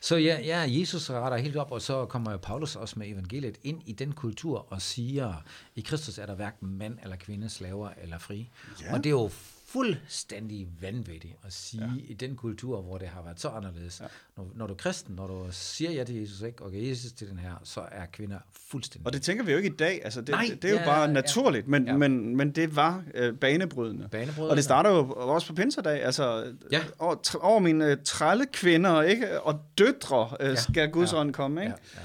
Så 0.00 0.16
ja, 0.16 0.38
ja, 0.40 0.64
Jesus 0.68 1.10
retter 1.10 1.38
helt 1.38 1.56
op, 1.56 1.72
og 1.72 1.82
så 1.82 2.06
kommer 2.06 2.36
Paulus 2.36 2.76
også 2.76 2.98
med 2.98 3.08
evangeliet 3.08 3.58
ind 3.62 3.82
i 3.86 3.92
den 3.92 4.12
kultur 4.12 4.66
og 4.72 4.82
siger, 4.82 5.44
i 5.76 5.80
Kristus 5.80 6.18
er 6.18 6.26
der 6.26 6.34
hverken 6.34 6.68
mand 6.78 6.98
eller 7.02 7.16
kvinde, 7.16 7.48
slaver 7.48 7.88
eller 8.02 8.18
fri. 8.18 8.50
Ja. 8.82 8.92
Og 8.92 8.98
det 8.98 9.06
er 9.06 9.10
jo 9.10 9.30
fuldstændig 9.68 10.68
vanvittigt 10.80 11.34
at 11.46 11.52
sige 11.52 11.84
ja. 11.84 12.12
i 12.12 12.14
den 12.14 12.36
kultur, 12.36 12.82
hvor 12.82 12.98
det 12.98 13.08
har 13.08 13.22
været 13.22 13.40
så 13.40 13.48
anderledes. 13.48 14.00
Ja. 14.00 14.06
Når, 14.36 14.50
når 14.54 14.66
du 14.66 14.72
er 14.72 14.76
kristen, 14.76 15.14
når 15.14 15.26
du 15.26 15.46
siger 15.50 15.90
ja 15.90 16.04
til 16.04 16.14
Jesus, 16.14 16.42
ikke? 16.42 16.64
okay, 16.64 16.88
Jesus 16.88 17.12
til 17.12 17.30
den 17.30 17.38
her, 17.38 17.52
så 17.64 17.80
er 17.92 18.06
kvinder 18.06 18.38
fuldstændig... 18.70 19.06
Og 19.06 19.12
det 19.12 19.22
tænker 19.22 19.44
vi 19.44 19.50
jo 19.50 19.56
ikke 19.56 19.68
i 19.68 19.76
dag. 19.76 20.00
Altså, 20.04 20.20
det, 20.20 20.28
Nej, 20.28 20.46
det, 20.50 20.62
det 20.62 20.68
er 20.68 20.72
jo 20.72 20.80
ja, 20.80 20.84
bare 20.84 21.12
naturligt, 21.12 21.66
ja. 21.66 21.70
Men, 21.70 21.86
ja. 21.86 21.96
Men, 21.96 22.36
men 22.36 22.50
det 22.50 22.76
var 22.76 23.04
øh, 23.14 23.34
banebrydende. 23.34 24.08
banebrydende. 24.08 24.50
Og 24.50 24.56
det 24.56 24.64
starter 24.64 24.90
jo 24.90 25.12
også 25.12 25.46
på 25.46 25.54
pinsedag. 25.54 26.02
Altså, 26.02 26.54
ja. 26.72 26.80
over, 26.98 27.38
over 27.40 27.58
mine 27.58 27.86
øh, 27.86 27.96
trælle 28.04 28.46
kvinder 28.52 29.02
ikke? 29.02 29.40
og 29.40 29.60
døtre 29.78 30.36
øh, 30.40 30.48
ja. 30.48 30.54
skal 30.54 30.90
Guds 30.90 31.12
ja. 31.12 31.18
ånd 31.18 31.32
komme. 31.32 31.60
Ikke? 31.60 31.74
Ja. 31.94 32.00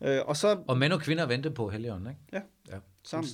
Ja. 0.00 0.10
Ja. 0.10 0.18
Øh, 0.18 0.28
og, 0.28 0.36
så, 0.36 0.58
og 0.68 0.78
mænd 0.78 0.92
og 0.92 1.00
kvinder 1.00 1.26
venter 1.26 1.50
på 1.50 1.68
Helligånden, 1.68 2.08
ikke? 2.08 2.20
Ja, 2.32 2.40
ja. 2.74 2.78
sammen. 3.04 3.28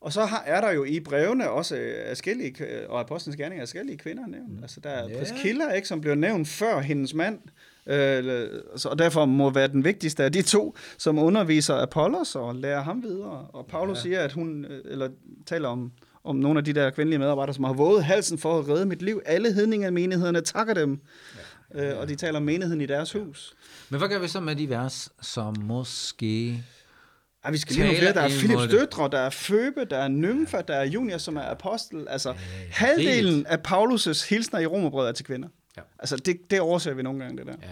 Og 0.00 0.12
så 0.12 0.24
har, 0.24 0.42
er 0.46 0.60
der 0.60 0.70
jo 0.70 0.84
i 0.84 1.00
brevene 1.00 1.50
også 1.50 1.76
øh, 1.76 2.08
forskellige, 2.08 2.54
og 2.88 3.00
apostlenes 3.00 3.36
gerninger, 3.36 3.64
forskellige 3.64 3.98
kvinder 3.98 4.26
nævnt. 4.26 4.56
Mm. 4.56 4.62
Altså 4.62 4.80
der 4.80 4.90
er 4.90 5.08
yeah. 5.08 5.18
Priscilla, 5.18 5.72
ikke, 5.72 5.88
som 5.88 6.00
bliver 6.00 6.14
nævnt 6.14 6.48
før 6.48 6.80
hendes 6.80 7.14
mand, 7.14 7.38
øh, 7.86 8.48
og 8.84 8.98
derfor 8.98 9.24
må 9.24 9.50
være 9.50 9.68
den 9.68 9.84
vigtigste 9.84 10.24
af 10.24 10.32
de 10.32 10.42
to, 10.42 10.76
som 10.98 11.18
underviser 11.18 11.74
Apollos 11.74 12.36
og 12.36 12.54
lærer 12.54 12.82
ham 12.82 13.02
videre. 13.02 13.46
Og 13.52 13.66
Paulus 13.66 13.96
yeah. 13.96 14.02
siger, 14.02 14.20
at 14.20 14.32
hun, 14.32 14.64
øh, 14.64 14.80
eller 14.84 15.08
taler 15.46 15.68
om, 15.68 15.92
om 16.24 16.36
nogle 16.36 16.58
af 16.58 16.64
de 16.64 16.72
der 16.72 16.90
kvindelige 16.90 17.18
medarbejdere, 17.18 17.54
som 17.54 17.64
har 17.64 17.72
våget 17.72 18.04
halsen 18.04 18.38
for 18.38 18.58
at 18.58 18.68
redde 18.68 18.86
mit 18.86 19.02
liv. 19.02 19.22
Alle 19.26 19.52
hedninger 19.52 19.86
af 19.86 19.92
menighederne 19.92 20.40
takker 20.40 20.74
dem, 20.74 21.00
ja. 21.74 21.82
Ja. 21.82 21.92
Øh, 21.92 22.00
og 22.00 22.08
de 22.08 22.14
taler 22.14 22.38
om 22.38 22.42
menigheden 22.42 22.80
i 22.80 22.86
deres 22.86 23.12
hus. 23.12 23.54
Men 23.88 23.98
hvad 23.98 24.08
gør 24.08 24.18
vi 24.18 24.28
så 24.28 24.40
med 24.40 24.56
de 24.56 24.68
vers, 24.68 25.12
som 25.22 25.56
måske 25.62 26.64
ej, 27.44 27.50
vi 27.50 27.58
skal 27.58 27.74
lige 27.76 27.86
have 27.86 27.98
flere. 27.98 28.14
Der 28.14 28.20
er 28.20 28.28
Philips 28.28 28.62
døtre, 28.72 29.08
der 29.12 29.18
er 29.18 29.30
Føbe, 29.30 29.84
der 29.84 29.96
er 29.98 30.08
Nymfa, 30.08 30.62
der 30.68 30.74
er 30.74 30.84
Junior, 30.84 31.18
som 31.18 31.36
er 31.36 31.42
apostel. 31.42 32.08
Altså, 32.08 32.28
ja, 32.28 32.34
ja, 32.36 32.66
halvdelen 32.70 33.46
af 33.46 33.58
Paulus' 33.68 34.28
hilsner 34.28 34.60
i 34.60 34.66
Romerbrevet 34.66 35.08
er 35.08 35.12
til 35.12 35.24
kvinder. 35.24 35.48
Ja. 35.76 35.82
Altså, 35.98 36.16
det, 36.16 36.50
det 36.50 36.60
overser 36.60 36.94
vi 36.94 37.02
nogle 37.02 37.24
gange, 37.24 37.38
det 37.38 37.46
der. 37.46 37.54
Ja, 37.62 37.68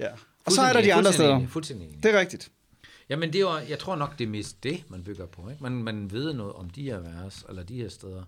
ja. 0.00 0.04
ja. 0.04 0.10
Og 0.44 0.52
så 0.52 0.62
er 0.62 0.72
der 0.72 0.82
de 0.82 0.94
andre 0.94 1.12
steder. 1.12 1.46
Fuldstændig 1.48 1.88
Det 2.02 2.14
er 2.14 2.20
rigtigt. 2.20 2.50
Jamen, 3.08 3.32
det 3.32 3.38
er 3.38 3.40
jo, 3.40 3.56
jeg 3.68 3.78
tror 3.78 3.96
nok, 3.96 4.18
det 4.18 4.24
er 4.24 4.28
mest 4.28 4.62
det, 4.62 4.84
man 4.88 5.02
bygger 5.02 5.26
på. 5.26 5.48
Ikke? 5.48 5.62
Man, 5.62 5.72
man 5.72 6.10
ved 6.10 6.32
noget 6.32 6.52
om 6.52 6.70
de 6.70 6.82
her 6.82 6.98
vers, 6.98 7.44
eller 7.48 7.62
de 7.62 7.76
her 7.76 7.88
steder, 7.88 8.22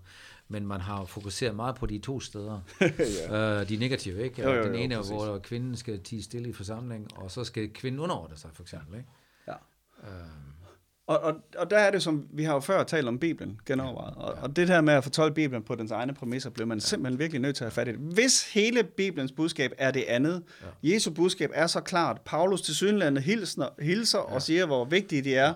men 0.47 0.67
man 0.67 0.81
har 0.81 1.05
fokuseret 1.05 1.55
meget 1.55 1.75
på 1.75 1.85
de 1.85 1.99
to 1.99 2.19
steder. 2.19 2.59
ja. 3.29 3.61
øh, 3.61 3.69
de 3.69 3.77
negative, 3.77 4.23
ikke? 4.23 4.41
Jo, 4.41 4.49
jo, 4.49 4.57
jo, 4.57 4.63
Den 4.63 4.75
ene 4.75 4.95
er, 4.95 5.01
hvor 5.01 5.39
kvinden 5.39 5.77
skal 5.77 5.99
tige 5.99 6.23
stille 6.23 6.49
i 6.49 6.53
forsamling, 6.53 7.17
og 7.17 7.31
så 7.31 7.43
skal 7.43 7.73
kvinden 7.73 8.01
underordne 8.01 8.37
sig, 8.37 8.49
for 8.53 8.63
eksempel. 8.63 8.97
Ikke? 8.97 9.09
Ja. 9.47 9.53
Øhm, 10.03 10.54
og, 11.07 11.19
og, 11.19 11.35
og 11.57 11.69
der 11.69 11.77
er 11.77 11.91
det 11.91 12.03
som, 12.03 12.27
vi 12.33 12.43
har 12.43 12.53
jo 12.53 12.59
før 12.59 12.83
talt 12.83 13.07
om 13.07 13.19
Bibelen 13.19 13.59
genovervejet, 13.65 14.15
og, 14.15 14.33
og 14.33 14.55
det 14.55 14.67
her 14.67 14.81
med 14.81 14.93
at 14.93 15.03
fortolke 15.03 15.35
Bibelen 15.35 15.63
på 15.63 15.75
dens 15.75 15.91
egne 15.91 16.13
præmisser, 16.13 16.49
bliver 16.49 16.67
man 16.67 16.81
simpelthen 16.81 17.19
virkelig 17.19 17.41
nødt 17.41 17.55
til 17.55 17.63
at 17.63 17.65
have 17.65 17.85
fat 17.85 17.87
i 17.87 17.91
det. 17.91 17.99
Hvis 17.99 18.53
hele 18.53 18.83
Bibelens 18.83 19.31
budskab 19.31 19.71
er 19.77 19.91
det 19.91 20.03
andet, 20.07 20.43
ja. 20.83 20.93
Jesu 20.93 21.11
budskab 21.11 21.51
er 21.53 21.67
så 21.67 21.81
klart, 21.81 22.21
Paulus 22.21 22.61
til 22.61 22.75
synlandet 22.75 23.23
hilser, 23.23 23.69
hilser 23.79 24.17
ja. 24.17 24.35
og 24.35 24.41
siger, 24.41 24.65
hvor 24.65 24.85
vigtige 24.85 25.21
de 25.21 25.35
er, 25.35 25.53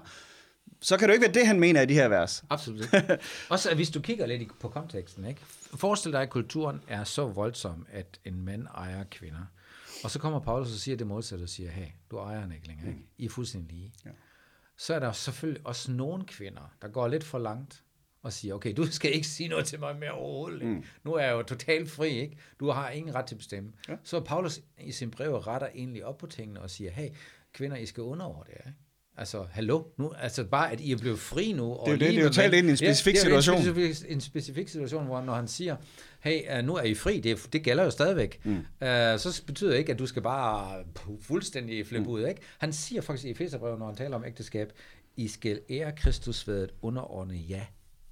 så 0.82 0.98
kan 0.98 1.08
det 1.08 1.14
ikke 1.14 1.26
være 1.26 1.34
det, 1.34 1.48
han 1.48 1.60
mener 1.60 1.82
i 1.82 1.86
de 1.86 1.94
her 1.94 2.08
vers. 2.08 2.44
Absolut. 2.50 2.90
Også 3.50 3.76
hvis 3.76 3.90
du 3.90 4.02
kigger 4.02 4.26
lidt 4.26 4.60
på 4.60 4.68
konteksten, 4.68 5.26
ikke? 5.26 5.42
Forestil 5.76 6.12
dig, 6.12 6.22
at 6.22 6.30
kulturen 6.30 6.82
er 6.88 7.04
så 7.04 7.28
voldsom, 7.28 7.86
at 7.92 8.20
en 8.26 8.46
mand 8.46 8.68
ejer 8.76 9.04
kvinder. 9.12 9.52
Og 10.04 10.12
så 10.12 10.20
kommer 10.20 10.40
Paulus 10.40 10.74
og 10.74 10.80
siger 10.80 10.98
det 10.98 11.08
modsatte 11.08 11.44
og 11.44 11.50
siger, 11.50 11.70
hey, 11.70 11.88
du 12.12 12.18
ejer 12.18 12.42
hende 12.42 12.56
ikke 12.56 12.68
længere. 12.68 12.88
Ikke? 12.88 13.02
I 13.18 13.26
er 13.26 13.30
fuldstændig 13.30 13.78
lige. 13.78 13.94
Ja 14.06 14.10
så 14.80 14.94
er 14.94 15.00
der 15.00 15.12
selvfølgelig 15.12 15.68
også 15.68 15.92
nogle 15.92 16.26
kvinder, 16.26 16.76
der 16.82 16.88
går 16.88 17.08
lidt 17.08 17.24
for 17.24 17.40
langt 17.40 17.84
og 18.22 18.34
siger, 18.34 18.54
okay, 18.54 18.74
du 18.78 18.92
skal 18.92 19.14
ikke 19.14 19.28
sige 19.28 19.50
noget 19.50 19.66
til 19.66 19.80
mig 19.80 19.96
mere 19.96 20.12
overhovedet. 20.12 20.68
Mm. 20.68 20.84
Nu 21.04 21.14
er 21.14 21.24
jeg 21.24 21.32
jo 21.32 21.42
totalt 21.42 21.92
fri, 21.92 22.10
ikke? 22.10 22.38
Du 22.60 22.70
har 22.70 22.90
ingen 22.90 23.16
ret 23.16 23.26
til 23.26 23.36
at 23.36 23.40
bestemme. 23.40 23.74
Ja. 23.90 23.96
Så 24.04 24.20
Paulus 24.20 24.62
i 24.80 24.92
sin 24.92 25.12
brev 25.12 25.36
retter 25.36 25.68
egentlig 25.68 26.06
op 26.06 26.18
på 26.18 26.28
tingene 26.28 26.62
og 26.62 26.70
siger, 26.70 26.92
hey, 26.92 27.10
kvinder, 27.54 27.78
I 27.78 27.86
skal 27.86 28.04
underordne 28.04 28.54
jer, 28.54 28.68
ikke? 28.68 28.80
Altså, 29.20 29.46
hallo, 29.52 29.84
nu, 29.98 30.14
altså 30.18 30.44
bare, 30.44 30.72
at 30.72 30.82
I 30.82 30.92
er 30.92 30.98
blevet 30.98 31.20
fri 31.20 31.52
nu. 31.52 31.74
Og 31.74 31.88
det 31.88 31.94
er 31.94 31.98
jo 31.98 32.00
det, 32.00 32.10
det 32.10 32.20
er 32.20 32.24
jo 32.24 32.30
talt 32.30 32.54
ind 32.54 32.68
i 32.68 32.72
en 32.72 32.78
specifik 32.78 33.16
ja, 33.16 33.20
situation. 33.20 33.58
En 33.58 33.64
specifik, 33.64 34.12
en 34.12 34.22
specifik 34.22 34.68
situation, 34.68 35.06
hvor 35.06 35.22
når 35.22 35.36
han 35.36 35.48
siger, 35.48 35.76
hey, 36.20 36.60
uh, 36.60 36.66
nu 36.66 36.76
er 36.76 36.84
I 36.84 36.94
fri, 36.94 37.20
det, 37.20 37.50
det 37.54 37.64
gælder 37.64 37.84
jo 37.84 37.90
stadigvæk. 37.90 38.40
Mm. 38.44 38.58
Uh, 38.58 38.88
så 39.18 39.42
betyder 39.46 39.72
det 39.72 39.78
ikke, 39.78 39.92
at 39.92 40.00
du 40.00 40.06
skal 40.06 40.22
bare 40.22 40.84
fuldstændig 41.22 41.88
flippe 41.88 42.08
mm. 42.08 42.14
ud, 42.14 42.26
ikke? 42.28 42.42
Han 42.58 42.74
siger 42.74 43.02
faktisk 43.02 43.26
i 43.26 43.32
Efeserbrevet, 43.32 43.80
når 43.80 43.86
han 43.86 43.96
taler 43.96 44.16
om 44.16 44.26
ægteskab, 44.26 44.74
I 45.18 45.28
skal 45.28 45.62
ære 45.70 45.92
Kristus 45.92 46.48
ved 46.48 46.64
at 46.64 46.70
underordne 46.82 47.36
ja 47.36 47.62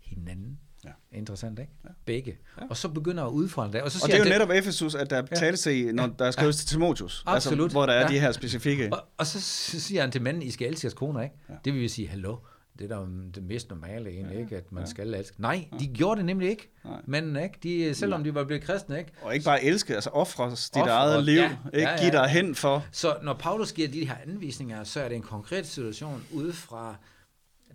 hinanden. 0.01 0.59
Ja. 0.85 0.89
Interessant, 1.11 1.59
ikke? 1.59 1.71
Ja. 1.83 1.89
Begge. 2.05 2.37
Ja. 2.61 2.67
Og 2.69 2.77
så 2.77 2.89
begynder 2.89 3.23
at 3.23 3.29
udfordre 3.31 3.71
det. 3.71 3.81
Og, 3.81 3.91
så 3.91 3.99
siger 3.99 4.05
og 4.05 4.25
det 4.25 4.31
er 4.31 4.35
jo 4.35 4.39
netop 4.39 4.49
Efesus, 4.49 4.95
at 4.95 5.09
der 5.09 5.17
ja. 5.17 5.35
tales 5.35 5.61
til, 5.61 5.95
når 5.95 6.07
der 6.07 6.31
skrives 6.31 6.55
ja. 6.55 6.57
til 6.57 6.67
Timotheus. 6.67 7.23
Absolut. 7.25 7.63
Altså, 7.63 7.75
hvor 7.75 7.85
der 7.85 7.93
er 7.93 8.01
ja. 8.01 8.07
de 8.07 8.19
her 8.19 8.31
specifikke... 8.31 8.93
Og, 8.93 9.03
og 9.17 9.27
så 9.27 9.41
siger 9.79 10.01
han 10.01 10.11
til 10.11 10.21
manden, 10.21 10.43
I 10.43 10.51
skal 10.51 10.67
elske 10.67 10.85
jeres 10.85 10.93
koner, 10.93 11.21
ikke? 11.21 11.35
Ja. 11.49 11.53
Det 11.65 11.73
vil 11.73 11.89
sige, 11.89 12.07
hallo, 12.07 12.37
det 12.79 12.91
er 12.91 12.97
da 12.97 13.05
det 13.35 13.43
mest 13.43 13.69
normale 13.69 14.09
egentlig, 14.09 14.35
ja. 14.35 14.41
ikke? 14.41 14.57
At 14.57 14.71
man 14.71 14.83
ja. 14.83 14.89
skal 14.89 15.13
elske. 15.13 15.41
Nej, 15.41 15.67
de 15.79 15.85
ja. 15.85 15.91
gjorde 15.91 16.17
det 16.17 16.25
nemlig 16.25 16.49
ikke. 16.49 16.71
Nej. 16.85 17.01
Men 17.05 17.35
ikke? 17.35 17.59
De, 17.63 17.95
selvom 17.95 18.21
ja. 18.21 18.29
de 18.29 18.35
var 18.35 18.43
blevet 18.43 18.63
kristne, 18.63 18.99
ikke? 18.99 19.11
Og 19.21 19.33
ikke 19.33 19.45
bare 19.45 19.63
elske, 19.63 19.95
altså 19.95 20.09
ofre 20.09 20.49
dit 20.49 20.81
ofre, 20.81 20.91
eget 20.91 21.23
liv. 21.23 21.35
Ja. 21.35 21.49
Ikke 21.73 21.89
ja, 21.89 21.91
ja, 21.91 22.01
give 22.01 22.11
dig 22.11 22.27
hen 22.27 22.55
for. 22.55 22.85
Så 22.91 23.17
når 23.23 23.33
Paulus 23.33 23.73
giver 23.73 23.87
de 23.87 24.07
her 24.07 24.15
anvisninger, 24.27 24.83
så 24.83 24.99
er 24.99 25.07
det 25.07 25.15
en 25.15 25.21
konkret 25.21 25.67
situation 25.67 26.23
ud 26.33 26.53
fra 26.53 26.95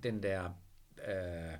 den 0.03 0.23
der... 0.23 0.43
Øh, 1.09 1.55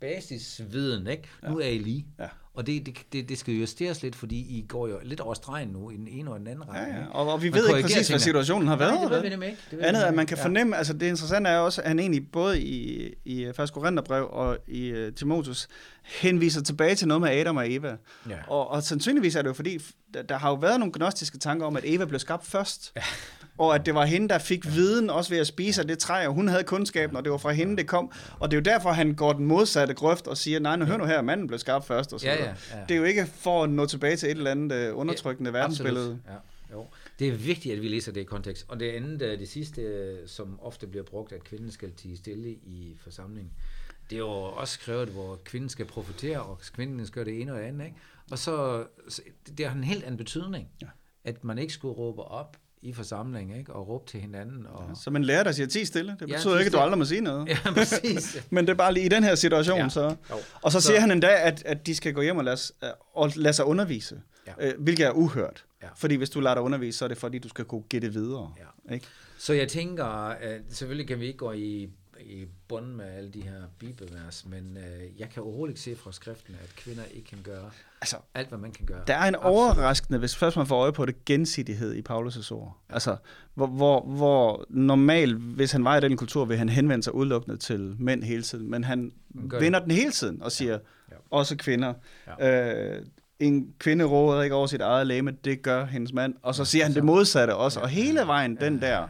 basisviden, 0.00 1.06
ikke? 1.06 1.28
Nu 1.48 1.58
er 1.58 1.66
I 1.66 1.78
lige. 1.78 2.06
Ja. 2.18 2.28
Og 2.54 2.66
det, 2.66 2.86
det, 2.86 2.96
det, 3.12 3.28
det 3.28 3.38
skal 3.38 3.54
justeres 3.54 4.02
lidt, 4.02 4.16
fordi 4.16 4.36
I 4.36 4.64
går 4.68 4.88
jo 4.88 4.98
lidt 5.02 5.20
over 5.20 5.34
stregen 5.34 5.68
nu, 5.68 5.90
i 5.90 5.96
den 5.96 6.08
ene 6.08 6.30
og 6.30 6.38
den 6.38 6.46
anden 6.46 6.68
retning. 6.68 6.96
Ja, 6.96 7.00
ja. 7.00 7.06
Og, 7.10 7.32
og 7.32 7.42
vi 7.42 7.52
ved 7.52 7.68
ikke 7.68 7.82
præcis, 7.82 8.08
hvad 8.08 8.18
situationen 8.18 8.68
har 8.68 8.76
været. 8.76 8.94
Nej, 8.94 9.02
det 9.02 9.10
ved 9.10 9.22
vi 9.22 9.28
nemlig 9.28 9.48
ikke. 9.48 9.62
Det 9.70 9.78
Andet, 9.78 10.02
at 10.02 10.14
man 10.14 10.26
kan 10.26 10.38
fornemme, 10.38 10.76
altså 10.76 10.92
det 10.92 11.06
interessante 11.06 11.50
er 11.50 11.58
også, 11.58 11.82
at 11.82 11.88
han 11.88 11.98
egentlig 11.98 12.30
både 12.32 12.60
i, 12.60 13.08
i 13.24 13.42
1. 13.44 13.70
Korintherbrev 13.72 14.28
og 14.30 14.58
i 14.68 14.92
uh, 14.92 15.14
Timotheus 15.14 15.68
henviser 16.04 16.62
tilbage 16.62 16.94
til 16.94 17.08
noget 17.08 17.20
med 17.20 17.30
Adam 17.30 17.56
og 17.56 17.72
Eva. 17.72 17.96
Ja. 18.28 18.36
Og, 18.46 18.68
og 18.68 18.82
sandsynligvis 18.82 19.36
er 19.36 19.42
det 19.42 19.48
jo 19.48 19.54
fordi, 19.54 19.78
der, 20.14 20.22
der 20.22 20.38
har 20.38 20.48
jo 20.48 20.54
været 20.54 20.78
nogle 20.80 20.92
gnostiske 20.94 21.38
tanker 21.38 21.66
om, 21.66 21.76
at 21.76 21.82
Eva 21.86 22.04
blev 22.04 22.18
skabt 22.18 22.46
først. 22.46 22.92
Ja 22.96 23.02
og 23.60 23.74
at 23.74 23.86
det 23.86 23.94
var 23.94 24.04
hende, 24.04 24.28
der 24.28 24.38
fik 24.38 24.66
viden 24.66 25.10
også 25.10 25.30
ved 25.30 25.38
at 25.38 25.46
spise 25.46 25.80
af 25.80 25.86
det 25.86 25.98
træ, 25.98 26.26
og 26.26 26.34
hun 26.34 26.48
havde 26.48 26.64
kundskaben, 26.64 27.16
og 27.16 27.24
det 27.24 27.32
var 27.32 27.38
fra 27.38 27.50
hende, 27.50 27.76
det 27.76 27.86
kom. 27.86 28.12
Og 28.38 28.50
det 28.50 28.56
er 28.56 28.60
jo 28.60 28.74
derfor, 28.74 28.90
han 28.90 29.14
går 29.14 29.32
den 29.32 29.46
modsatte 29.46 29.94
grøft 29.94 30.26
og 30.26 30.36
siger, 30.36 30.60
nej, 30.60 30.76
nu 30.76 30.84
hør 30.84 30.96
nu 30.96 31.04
her, 31.04 31.22
manden 31.22 31.46
blev 31.46 31.58
skabt 31.58 31.86
først. 31.86 32.12
Og 32.12 32.20
så 32.20 32.26
ja, 32.26 32.36
ja, 32.44 32.78
ja. 32.78 32.84
Det 32.88 32.94
er 32.94 32.98
jo 32.98 33.04
ikke 33.04 33.26
for 33.26 33.64
at 33.64 33.70
nå 33.70 33.86
tilbage 33.86 34.16
til 34.16 34.30
et 34.30 34.36
eller 34.36 34.50
andet 34.50 34.90
uh, 34.90 34.98
undertrykkende 34.98 35.50
ja, 35.50 35.56
verdensbillede. 35.58 36.20
Ja, 36.28 36.36
jo. 36.72 36.86
Det 37.18 37.28
er 37.28 37.32
vigtigt, 37.32 37.74
at 37.74 37.82
vi 37.82 37.88
læser 37.88 38.12
det 38.12 38.20
i 38.20 38.24
kontekst. 38.24 38.64
Og 38.68 38.80
det 38.80 38.90
andet, 38.90 39.22
øh, 39.22 39.38
det 39.38 39.48
sidste, 39.48 39.82
øh, 39.82 40.28
som 40.28 40.60
ofte 40.60 40.86
bliver 40.86 41.04
brugt, 41.04 41.32
at 41.32 41.44
kvinden 41.44 41.70
skal 41.70 41.92
tige 41.92 42.16
stille 42.16 42.50
i 42.50 42.96
forsamlingen, 43.00 43.52
det 44.10 44.16
er 44.16 44.20
jo 44.20 44.28
også 44.28 44.74
skrevet, 44.74 45.08
hvor 45.08 45.40
kvinden 45.44 45.68
skal 45.68 45.86
profitere, 45.86 46.42
og 46.42 46.60
kvinden 46.60 47.06
skal 47.06 47.14
gøre 47.14 47.34
det 47.34 47.40
ene 47.40 47.52
og 47.52 47.58
det 47.58 47.64
andet. 47.64 47.84
Ikke? 47.84 47.96
Og 48.30 48.38
så, 48.38 48.86
det 49.58 49.66
har 49.66 49.76
en 49.76 49.84
helt 49.84 50.04
anden 50.04 50.16
betydning, 50.16 50.68
ja. 50.82 50.86
at 51.24 51.44
man 51.44 51.58
ikke 51.58 51.72
skulle 51.72 51.94
råbe 51.94 52.22
op 52.22 52.56
i 52.82 52.92
forsamling, 52.92 53.58
ikke? 53.58 53.72
og 53.72 53.88
råbe 53.88 54.06
til 54.06 54.20
hinanden. 54.20 54.66
Og... 54.66 54.84
Ja, 54.88 54.94
så 54.94 55.10
man 55.10 55.24
lærer 55.24 55.42
dig 55.42 55.50
at 55.50 55.56
sige, 55.56 55.66
ti 55.66 55.84
stille. 55.84 56.16
Det 56.20 56.28
betyder 56.28 56.52
ja, 56.52 56.58
ikke, 56.58 56.66
at 56.66 56.72
du 56.72 56.78
aldrig 56.78 56.98
må 56.98 57.04
sige 57.04 57.20
noget. 57.20 57.48
Ja, 57.48 57.72
præcis. 57.74 58.36
Men 58.50 58.66
det 58.66 58.72
er 58.72 58.76
bare 58.76 58.94
lige 58.94 59.06
i 59.06 59.08
den 59.08 59.24
her 59.24 59.34
situation. 59.34 59.78
Ja. 59.78 59.88
Så. 59.88 60.16
Og 60.62 60.72
så, 60.72 60.80
så 60.80 60.86
siger 60.86 61.00
han 61.00 61.10
endda, 61.10 61.46
at, 61.46 61.62
at 61.66 61.86
de 61.86 61.94
skal 61.94 62.14
gå 62.14 62.22
hjem 62.22 62.36
og 62.36 62.44
lade, 62.44 62.56
og 63.14 63.32
lade 63.36 63.52
sig 63.52 63.64
undervise, 63.64 64.20
ja. 64.46 64.68
øh, 64.68 64.74
hvilket 64.82 65.06
er 65.06 65.10
uhørt. 65.10 65.64
Ja. 65.82 65.88
Fordi 65.96 66.14
hvis 66.14 66.30
du 66.30 66.40
lader 66.40 66.54
dig 66.54 66.62
undervise, 66.62 66.98
så 66.98 67.04
er 67.04 67.08
det 67.08 67.18
fordi, 67.18 67.38
du 67.38 67.48
skal 67.48 67.64
kunne 67.64 67.82
det 67.90 68.14
videre. 68.14 68.52
Ja. 68.58 68.94
Ikke? 68.94 69.06
Så 69.38 69.52
jeg 69.52 69.68
tænker, 69.68 70.04
at 70.04 70.60
selvfølgelig 70.68 71.08
kan 71.08 71.20
vi 71.20 71.26
ikke 71.26 71.38
gå 71.38 71.52
i 71.52 71.88
i 72.24 72.46
bunden 72.68 72.96
med 72.96 73.04
alle 73.04 73.30
de 73.30 73.42
her 73.42 73.62
bibelvers, 73.78 74.46
men 74.46 74.76
øh, 74.76 75.20
jeg 75.20 75.30
kan 75.30 75.42
overhovedet 75.42 75.72
ikke 75.72 75.80
se 75.80 75.96
fra 75.96 76.12
skriften, 76.12 76.54
at 76.62 76.76
kvinder 76.76 77.02
ikke 77.14 77.28
kan 77.28 77.38
gøre 77.44 77.70
altså, 78.00 78.16
alt, 78.34 78.48
hvad 78.48 78.58
man 78.58 78.72
kan 78.72 78.86
gøre. 78.86 79.02
Der 79.06 79.14
er 79.14 79.28
en 79.28 79.34
Absolut. 79.34 79.56
overraskende, 79.56 80.18
hvis 80.18 80.36
først 80.36 80.56
man 80.56 80.66
får 80.66 80.82
øje 80.82 80.92
på 80.92 81.06
det, 81.06 81.24
gensidighed 81.24 81.94
i 81.94 82.02
Paulus' 82.10 82.52
ord. 82.52 82.76
Ja. 82.88 82.94
Altså, 82.94 83.16
hvor, 83.54 83.66
hvor, 83.66 84.00
hvor 84.04 84.66
normalt, 84.68 85.36
hvis 85.36 85.72
han 85.72 85.84
var 85.84 85.96
i 85.96 86.00
den 86.00 86.16
kultur, 86.16 86.44
vil 86.44 86.58
han 86.58 86.68
henvende 86.68 87.02
sig 87.02 87.14
udelukkende 87.14 87.56
til 87.56 87.96
mænd 87.98 88.24
hele 88.24 88.42
tiden, 88.42 88.70
men 88.70 88.84
han 88.84 89.12
vinder 89.34 89.78
det. 89.78 89.88
den 89.88 89.96
hele 89.96 90.10
tiden 90.10 90.42
og 90.42 90.52
siger, 90.52 90.72
ja. 90.72 90.78
Ja. 91.10 91.16
også 91.30 91.56
kvinder. 91.56 91.94
Ja. 92.38 92.96
Øh, 92.96 93.06
en 93.38 93.74
kvinde 93.78 94.04
råder 94.04 94.42
ikke 94.42 94.54
over 94.54 94.66
sit 94.66 94.80
eget 94.80 95.06
læme, 95.06 95.30
det 95.44 95.62
gør 95.62 95.84
hendes 95.84 96.12
mand. 96.12 96.34
Og 96.42 96.54
så 96.54 96.64
siger 96.64 96.84
han 96.84 96.94
det 96.94 97.04
modsatte 97.04 97.54
også, 97.54 97.80
og 97.80 97.88
hele 97.88 98.20
vejen 98.20 98.56
den 98.56 98.80
der, 98.80 99.08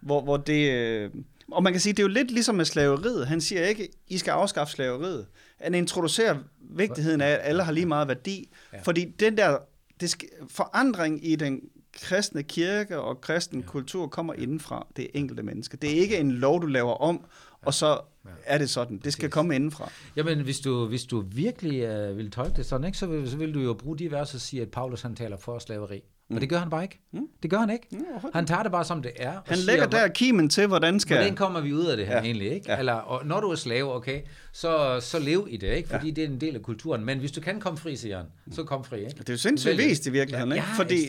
hvor, 0.00 0.22
hvor 0.22 0.36
det... 0.36 0.72
Øh, 0.72 1.10
og 1.52 1.62
man 1.62 1.72
kan 1.72 1.80
sige, 1.80 1.92
det 1.92 1.98
er 1.98 2.04
jo 2.04 2.08
lidt 2.08 2.30
ligesom 2.30 2.54
med 2.54 2.64
slaveriet. 2.64 3.26
Han 3.26 3.40
siger 3.40 3.66
ikke, 3.66 3.88
I 4.08 4.18
skal 4.18 4.30
afskaffe 4.30 4.72
slaveriet. 4.72 5.26
Han 5.60 5.74
introducerer 5.74 6.36
vigtigheden 6.60 7.20
af, 7.20 7.30
at 7.30 7.40
alle 7.42 7.62
har 7.62 7.72
lige 7.72 7.86
meget 7.86 8.08
værdi. 8.08 8.50
Ja. 8.72 8.80
Fordi 8.80 9.04
den 9.04 9.36
der 9.36 9.58
det 10.00 10.10
skal, 10.10 10.28
forandring 10.48 11.26
i 11.26 11.36
den 11.36 11.60
kristne 11.92 12.42
kirke 12.42 13.00
og 13.00 13.20
kristen 13.20 13.60
ja. 13.60 13.66
kultur 13.66 14.06
kommer 14.06 14.34
indenfra 14.34 14.86
det 14.96 15.08
enkelte 15.14 15.42
menneske. 15.42 15.76
Det 15.76 15.96
er 15.96 16.00
ikke 16.00 16.18
en 16.18 16.32
lov, 16.32 16.62
du 16.62 16.66
laver 16.66 16.94
om, 16.94 17.24
og 17.62 17.74
så 17.74 18.00
er 18.44 18.58
det 18.58 18.70
sådan. 18.70 18.98
Det 18.98 19.12
skal 19.12 19.30
komme 19.30 19.54
indenfra. 19.54 19.90
Jamen, 20.16 20.40
hvis 20.40 20.60
du, 20.60 20.86
hvis 20.86 21.04
du 21.04 21.20
virkelig 21.20 22.08
uh, 22.10 22.16
vil 22.16 22.30
tolke 22.30 22.56
det 22.56 22.66
sådan, 22.66 22.86
ikke, 22.86 22.98
så, 22.98 23.06
vil, 23.06 23.30
så 23.30 23.36
vil 23.36 23.54
du 23.54 23.60
jo 23.60 23.74
bruge 23.74 23.98
de 23.98 24.10
vers 24.10 24.34
og 24.34 24.40
sige, 24.40 24.62
at 24.62 24.70
Paulus 24.70 25.02
han 25.02 25.16
taler 25.16 25.36
for 25.36 25.58
slaveri. 25.58 26.02
Mm. 26.28 26.34
Men 26.34 26.40
det 26.40 26.48
gør 26.48 26.58
han 26.58 26.70
bare 26.70 26.82
ikke. 26.82 27.00
Mm. 27.12 27.28
Det 27.42 27.50
gør 27.50 27.58
han 27.58 27.70
ikke. 27.70 27.86
Mm, 27.92 28.04
han 28.34 28.46
tager 28.46 28.62
det 28.62 28.72
bare 28.72 28.84
som 28.84 29.02
det 29.02 29.12
er. 29.16 29.32
Han 29.46 29.56
siger, 29.56 29.66
lægger 29.66 29.86
der 29.86 30.08
kimen 30.08 30.48
til, 30.48 30.66
hvordan 30.66 31.00
skal... 31.00 31.16
Hvordan 31.16 31.34
kommer 31.34 31.60
vi 31.60 31.72
ud 31.72 31.84
af 31.86 31.96
det 31.96 32.06
her 32.06 32.16
ja. 32.16 32.22
egentlig, 32.22 32.52
ikke? 32.52 32.72
Ja. 32.72 32.78
Eller, 32.78 32.92
og 32.92 33.26
når 33.26 33.40
du 33.40 33.48
er 33.48 33.54
slave, 33.54 33.94
okay, 33.94 34.20
så, 34.52 35.00
så 35.00 35.18
lev 35.18 35.46
i 35.50 35.56
det, 35.56 35.76
ikke? 35.76 35.88
Fordi 35.88 36.08
ja. 36.08 36.14
det 36.14 36.24
er 36.24 36.28
en 36.28 36.40
del 36.40 36.54
af 36.54 36.62
kulturen. 36.62 37.04
Men 37.04 37.18
hvis 37.18 37.32
du 37.32 37.40
kan 37.40 37.60
komme 37.60 37.78
fri, 37.78 37.96
siger 37.96 38.16
han, 38.16 38.26
så 38.52 38.64
kom 38.64 38.84
fri, 38.84 38.98
ikke? 38.98 39.18
Det 39.18 39.28
er 39.28 39.32
jo 39.32 39.38
sindssygt 39.38 39.78
vist 39.78 40.06
i 40.06 40.10
virkeligheden, 40.10 40.52
ikke? 40.52 40.64
Ja, 40.68 40.82
Fordi 40.82 41.06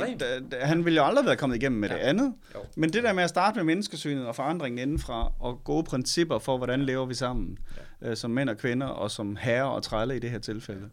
da, 0.52 0.66
han 0.66 0.86
ville 0.86 0.98
jo 0.98 1.06
aldrig 1.06 1.26
være 1.26 1.36
kommet 1.36 1.56
igennem 1.56 1.80
med 1.80 1.90
ja. 1.90 1.96
det 1.96 2.02
andet. 2.02 2.34
Jo. 2.56 2.60
Men 2.76 2.94
det 2.94 3.04
der 3.04 3.14
med 3.14 3.24
at 3.24 3.30
starte 3.30 3.56
med 3.56 3.64
menneskesynet 3.64 4.26
og 4.26 4.36
forandringen 4.36 4.80
indenfra, 4.80 5.32
og 5.40 5.62
gode 5.64 5.84
principper 5.84 6.40
for, 6.40 6.58
hvordan 6.58 6.82
lever 6.82 7.06
vi 7.06 7.14
sammen, 7.14 7.58
ja. 8.02 8.10
øh, 8.10 8.18
som 8.18 8.32
mænd 8.32 8.50
og 8.50 8.58
kvinder, 8.58 8.88
og 8.88 9.12
som 9.12 9.38
herre 9.42 9.72
og 9.72 9.84
trælle 9.84 10.16
i 10.16 10.20
det 10.20 10.30
her 10.30 10.40
tilfælde. 10.40 10.90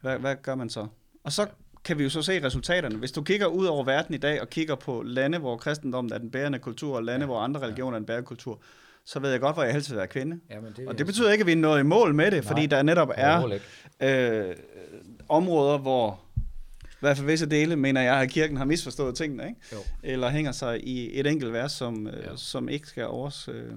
Hvad, 0.00 0.18
hvad 0.18 0.36
gør 0.42 0.54
man 0.54 0.70
så? 0.70 0.86
Og 1.24 1.32
så 1.32 1.46
kan 1.84 1.98
vi 1.98 2.02
jo 2.02 2.10
så 2.10 2.22
se 2.22 2.44
resultaterne. 2.44 2.96
Hvis 2.96 3.12
du 3.12 3.22
kigger 3.22 3.46
ud 3.46 3.66
over 3.66 3.84
verden 3.84 4.14
i 4.14 4.18
dag 4.18 4.40
og 4.40 4.50
kigger 4.50 4.74
på 4.74 5.02
lande, 5.02 5.38
hvor 5.38 5.56
kristendommen 5.56 6.12
er 6.12 6.18
den 6.18 6.30
bærende 6.30 6.58
kultur, 6.58 6.96
og 6.96 7.04
lande, 7.04 7.20
ja, 7.20 7.26
hvor 7.26 7.40
andre 7.40 7.60
religioner 7.60 7.94
er 7.94 7.98
den 7.98 8.06
bærende 8.06 8.26
kultur, 8.26 8.60
så 9.04 9.20
ved 9.20 9.30
jeg 9.30 9.40
godt, 9.40 9.56
hvor 9.56 9.62
jeg 9.62 9.72
helst 9.72 9.90
vil 9.90 9.96
være 9.96 10.06
kvinde. 10.06 10.40
Jamen, 10.50 10.72
det 10.76 10.88
og 10.88 10.98
det 10.98 11.06
betyder 11.06 11.32
ikke, 11.32 11.42
at 11.42 11.46
vi 11.46 11.52
er 11.52 11.56
nået 11.56 11.80
i 11.80 11.82
mål 11.82 12.14
med 12.14 12.24
det, 12.24 12.32
Nej, 12.32 12.42
fordi 12.42 12.66
der 12.66 12.82
netop 12.82 13.10
er 13.14 13.58
øh, 14.00 14.56
områder, 15.28 15.78
hvor 15.78 16.20
i 16.84 17.00
hvert 17.00 17.16
fald 17.16 17.26
visse 17.26 17.46
dele, 17.46 17.76
mener 17.76 18.00
jeg, 18.00 18.20
at 18.20 18.30
kirken 18.30 18.56
har 18.56 18.64
misforstået 18.64 19.14
tingene, 19.14 19.48
ikke? 19.48 19.60
Jo. 19.72 19.78
eller 20.02 20.28
hænger 20.28 20.52
sig 20.52 20.88
i 20.88 21.20
et 21.20 21.26
enkelt 21.26 21.52
vers, 21.52 21.72
som, 21.72 22.06
øh, 22.06 22.24
ja. 22.24 22.36
som 22.36 22.68
ikke 22.68 22.88
skal 22.88 23.06
overs... 23.06 23.48
Øh... 23.48 23.72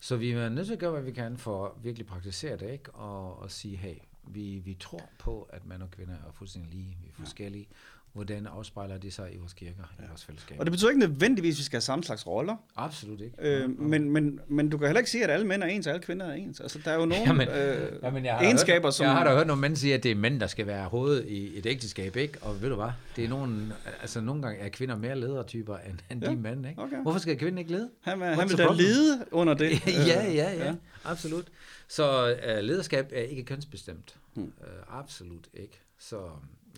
Så 0.00 0.16
vi 0.16 0.30
er 0.30 0.48
nødt 0.48 0.66
til 0.66 0.72
at 0.72 0.78
gøre, 0.78 0.90
hvad 0.90 1.02
vi 1.02 1.12
kan 1.12 1.36
for 1.36 1.64
at 1.64 1.70
virkelig 1.82 2.06
praktisere 2.06 2.56
det, 2.56 2.70
ikke? 2.70 2.90
Og, 2.90 3.42
og 3.42 3.50
sige, 3.50 3.76
hey, 3.76 3.94
vi, 4.26 4.58
vi 4.58 4.74
tror 4.74 5.10
på, 5.18 5.42
at 5.42 5.66
mænd 5.66 5.82
og 5.82 5.90
kvinder 5.90 6.14
er 6.14 6.32
fuldstændig 6.32 6.70
lige, 6.74 6.96
vi 7.02 7.08
er 7.08 7.12
forskellige. 7.12 7.66
Ja. 7.70 7.76
Hvordan 8.14 8.46
afspejler 8.46 8.98
det 8.98 9.12
sig 9.12 9.34
i 9.34 9.36
vores 9.36 9.52
kirker, 9.52 9.94
ja. 9.98 10.04
i 10.04 10.08
vores 10.08 10.24
fællesskab? 10.24 10.60
Og 10.60 10.66
det 10.66 10.72
betyder 10.72 10.90
ikke 10.90 11.00
nødvendigvis, 11.00 11.54
at 11.54 11.58
vi 11.58 11.62
skal 11.62 11.76
have 11.76 11.82
samme 11.82 12.04
slags 12.04 12.26
roller. 12.26 12.56
Absolut 12.76 13.20
ikke. 13.20 13.36
Øh, 13.38 13.60
ja. 13.60 13.66
men, 13.66 14.10
men, 14.10 14.40
men 14.48 14.70
du 14.70 14.78
kan 14.78 14.86
heller 14.86 14.98
ikke 15.00 15.10
sige, 15.10 15.24
at 15.24 15.30
alle 15.30 15.46
mænd 15.46 15.62
er 15.62 15.66
ens, 15.66 15.86
og 15.86 15.92
alle 15.92 16.02
kvinder 16.02 16.26
er 16.26 16.34
ens. 16.34 16.60
Altså, 16.60 16.78
der 16.84 16.90
er 16.90 16.94
jo 16.94 17.04
nogle 17.04 17.24
jamen, 17.26 17.48
øh, 17.48 17.92
jamen, 18.02 18.24
jeg 18.24 18.44
egenskaber, 18.44 18.86
hørt, 18.86 18.94
som... 18.94 19.04
Jeg 19.04 19.12
har 19.12 19.24
da 19.24 19.34
hørt 19.34 19.46
nogle 19.46 19.60
mænd 19.60 19.76
sige, 19.76 19.94
at 19.94 20.02
det 20.02 20.10
er 20.10 20.14
mænd, 20.14 20.40
der 20.40 20.46
skal 20.46 20.66
være 20.66 20.88
hovedet 20.88 21.24
i 21.28 21.58
et 21.58 21.66
ægteskab, 21.66 22.16
ikke? 22.16 22.38
Og 22.42 22.62
ved 22.62 22.68
du 22.68 22.74
hvad? 22.74 22.90
Det 23.16 23.24
er 23.24 23.28
nogle, 23.28 23.72
altså 24.00 24.20
nogle 24.20 24.42
gange 24.42 24.58
er 24.58 24.68
kvinder 24.68 24.96
mere 24.96 25.20
ledertyper 25.20 25.76
end, 25.76 25.98
end 26.10 26.24
ja. 26.24 26.30
de 26.30 26.36
mænd, 26.36 26.66
ikke? 26.66 26.82
Okay. 26.82 26.96
Hvorfor 27.02 27.18
skal 27.18 27.38
kvinden 27.38 27.58
ikke 27.58 27.70
lede? 27.70 27.90
Han, 28.00 28.20
han 28.20 28.48
vil 28.48 28.58
da 28.58 28.66
lede 28.72 29.24
under 29.30 29.54
det. 29.54 29.70
ja, 29.86 29.92
ja, 30.06 30.32
ja, 30.32 30.64
ja, 30.64 30.74
absolut. 31.04 31.44
Så 31.88 32.32
uh, 32.32 32.64
lederskab 32.64 33.10
er 33.12 33.22
ikke 33.22 33.44
kønsbestemt. 33.44 34.16
Hmm. 34.34 34.44
Uh, 34.44 34.98
absolut 34.98 35.48
ikke. 35.54 35.80
Så 35.98 36.16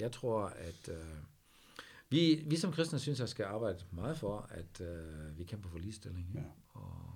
jeg 0.01 0.13
tror, 0.13 0.45
at 0.45 0.89
uh, 0.89 0.95
vi, 2.11 2.45
vi 2.47 2.57
som 2.57 2.73
kristne 2.73 2.99
synes, 2.99 3.21
at 3.21 3.29
skal 3.29 3.45
arbejde 3.45 3.79
meget 3.91 4.19
for, 4.19 4.51
at 4.51 4.81
uh, 4.81 5.39
vi 5.39 5.45
kæmper 5.45 5.69
for 5.69 5.79
ligestilling. 5.79 6.31
Ja. 6.35 6.41
Og 6.69 7.13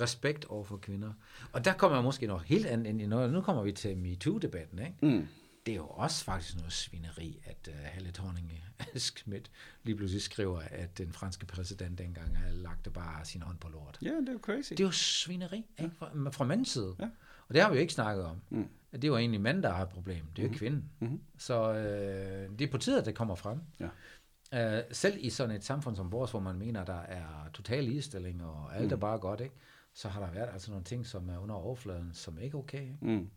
respekt 0.00 0.44
over 0.44 0.64
for 0.64 0.76
kvinder. 0.76 1.12
Og 1.52 1.64
der 1.64 1.72
kommer 1.72 1.96
jeg 1.96 2.04
måske 2.04 2.26
noget 2.26 2.42
helt 2.42 2.66
andet 2.66 2.86
ind 2.86 3.02
i 3.02 3.06
noget. 3.06 3.32
Nu 3.32 3.40
kommer 3.40 3.62
vi 3.62 3.72
til 3.72 3.96
MeToo-debatten, 3.96 4.78
ikke? 4.78 4.96
Mm. 5.02 5.28
Det 5.66 5.72
er 5.72 5.76
jo 5.76 5.86
også 5.86 6.24
faktisk 6.24 6.56
noget 6.56 6.72
svineri, 6.72 7.40
at 7.44 7.68
uh, 7.68 7.74
Halle 7.78 8.12
Thorning 8.12 8.52
Schmidt 8.96 9.50
lige 9.82 9.96
pludselig 9.96 10.22
skriver, 10.22 10.60
at 10.60 10.98
den 10.98 11.12
franske 11.12 11.46
præsident 11.46 11.98
dengang 11.98 12.38
havde 12.38 12.56
lagt 12.56 12.92
bare 12.92 13.24
sin 13.24 13.42
hånd 13.42 13.58
på 13.58 13.68
lort. 13.68 13.98
Ja, 14.02 14.06
yeah, 14.06 14.20
det 14.20 14.28
er 14.28 14.32
jo 14.32 14.38
crazy. 14.42 14.70
Det 14.70 14.80
er 14.80 14.84
jo 14.84 14.90
svineri, 14.90 15.64
ikke? 15.78 15.94
Fra, 15.98 16.30
fra 16.30 16.44
mandens 16.44 16.68
side. 16.68 16.96
Ja. 16.98 17.08
Og 17.50 17.54
det 17.54 17.62
har 17.62 17.70
vi 17.70 17.76
jo 17.76 17.80
ikke 17.80 17.92
snakket 17.92 18.24
om. 18.24 18.36
Mm. 18.50 18.68
Det 18.92 19.04
er 19.04 19.08
jo 19.08 19.16
egentlig 19.16 19.40
mand, 19.40 19.62
der 19.62 19.70
har 19.70 19.82
et 19.82 19.88
problem. 19.88 20.24
Det 20.36 20.38
er 20.38 20.42
jo 20.42 20.48
mm-hmm. 20.48 20.58
kvinden. 20.58 20.84
Mm-hmm. 21.00 21.20
Så 21.38 21.72
øh, 21.72 22.58
det 22.58 22.66
er 22.66 22.70
på 22.70 22.78
tide, 22.78 22.98
at 22.98 23.06
det 23.06 23.14
kommer 23.14 23.34
frem. 23.34 23.58
Ja. 23.80 24.78
Øh, 24.78 24.84
selv 24.92 25.16
i 25.20 25.30
sådan 25.30 25.56
et 25.56 25.64
samfund 25.64 25.96
som 25.96 26.12
vores, 26.12 26.30
hvor 26.30 26.40
man 26.40 26.58
mener, 26.58 26.84
der 26.84 27.00
er 27.00 27.50
total 27.54 27.84
ligestilling, 27.84 28.44
og 28.44 28.76
alt 28.76 28.86
mm. 28.86 28.92
er 28.92 28.96
bare 28.96 29.18
godt, 29.18 29.40
ikke? 29.40 29.54
så 29.94 30.08
har 30.08 30.20
der 30.20 30.30
været 30.30 30.48
altså 30.52 30.70
nogle 30.70 30.84
ting, 30.84 31.06
som 31.06 31.28
er 31.28 31.38
under 31.38 31.54
overfladen, 31.54 32.10
som 32.14 32.38
er 32.38 32.42
ikke 32.42 32.56
okay. 32.56 32.82
Ikke? 32.82 32.98
Mm. 33.00 33.30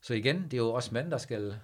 Så 0.00 0.14
igen, 0.14 0.42
det 0.42 0.54
er 0.54 0.56
jo 0.58 0.72
også 0.72 0.94
mænd, 0.94 1.10
der 1.10 1.18
skal 1.18 1.56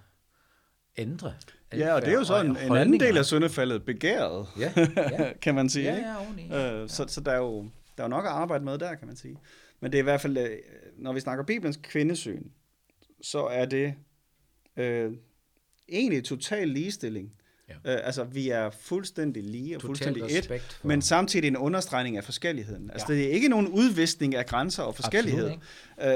ændre. 0.96 1.34
Ja, 1.72 1.94
og 1.94 2.02
det 2.02 2.08
er 2.08 2.14
jo 2.14 2.24
så 2.24 2.40
en, 2.40 2.56
en 2.56 2.76
anden 2.76 3.00
del 3.00 3.18
af 3.18 3.24
syndefaldet, 3.24 3.84
begæret, 3.84 4.46
ja, 4.58 4.72
ja. 5.18 5.32
kan 5.42 5.54
man 5.54 5.68
sige. 5.68 5.92
Ja, 5.92 6.16
ja, 6.50 6.82
øh, 6.82 6.88
så, 6.88 7.04
så 7.08 7.20
der 7.20 7.32
er 7.32 7.38
jo 7.38 7.70
der 7.96 8.04
er 8.04 8.08
jo 8.08 8.10
nok 8.10 8.24
at 8.24 8.30
arbejde 8.30 8.64
med 8.64 8.78
der, 8.78 8.94
kan 8.94 9.06
man 9.06 9.16
sige. 9.16 9.36
Men 9.84 9.92
det 9.92 9.98
er 9.98 10.02
i 10.02 10.04
hvert 10.04 10.20
fald, 10.20 10.38
øh, 10.38 10.48
når 10.98 11.12
vi 11.12 11.20
snakker 11.20 11.44
Bibelens 11.44 11.78
kvindesyn, 11.82 12.42
så 13.22 13.46
er 13.46 13.64
det 13.64 13.94
øh, 14.76 15.12
egentlig 15.88 16.24
total 16.24 16.68
ligestilling. 16.68 17.32
Ja. 17.68 17.74
Øh, 17.74 18.06
altså, 18.06 18.24
vi 18.24 18.48
er 18.48 18.70
fuldstændig 18.70 19.42
lige 19.42 19.76
og 19.76 19.80
Total 19.80 19.86
fuldstændig 19.86 20.38
et, 20.38 20.46
for... 20.46 20.86
men 20.86 21.02
samtidig 21.02 21.48
en 21.48 21.56
understregning 21.56 22.16
af 22.16 22.24
forskelligheden. 22.24 22.90
Altså, 22.90 23.12
ja. 23.12 23.18
det 23.18 23.26
er 23.26 23.30
ikke 23.30 23.48
nogen 23.48 23.68
udviskning 23.68 24.34
af 24.34 24.46
grænser 24.46 24.82
og 24.82 24.94
forskellighed. 24.94 25.50
Øh, 26.02 26.08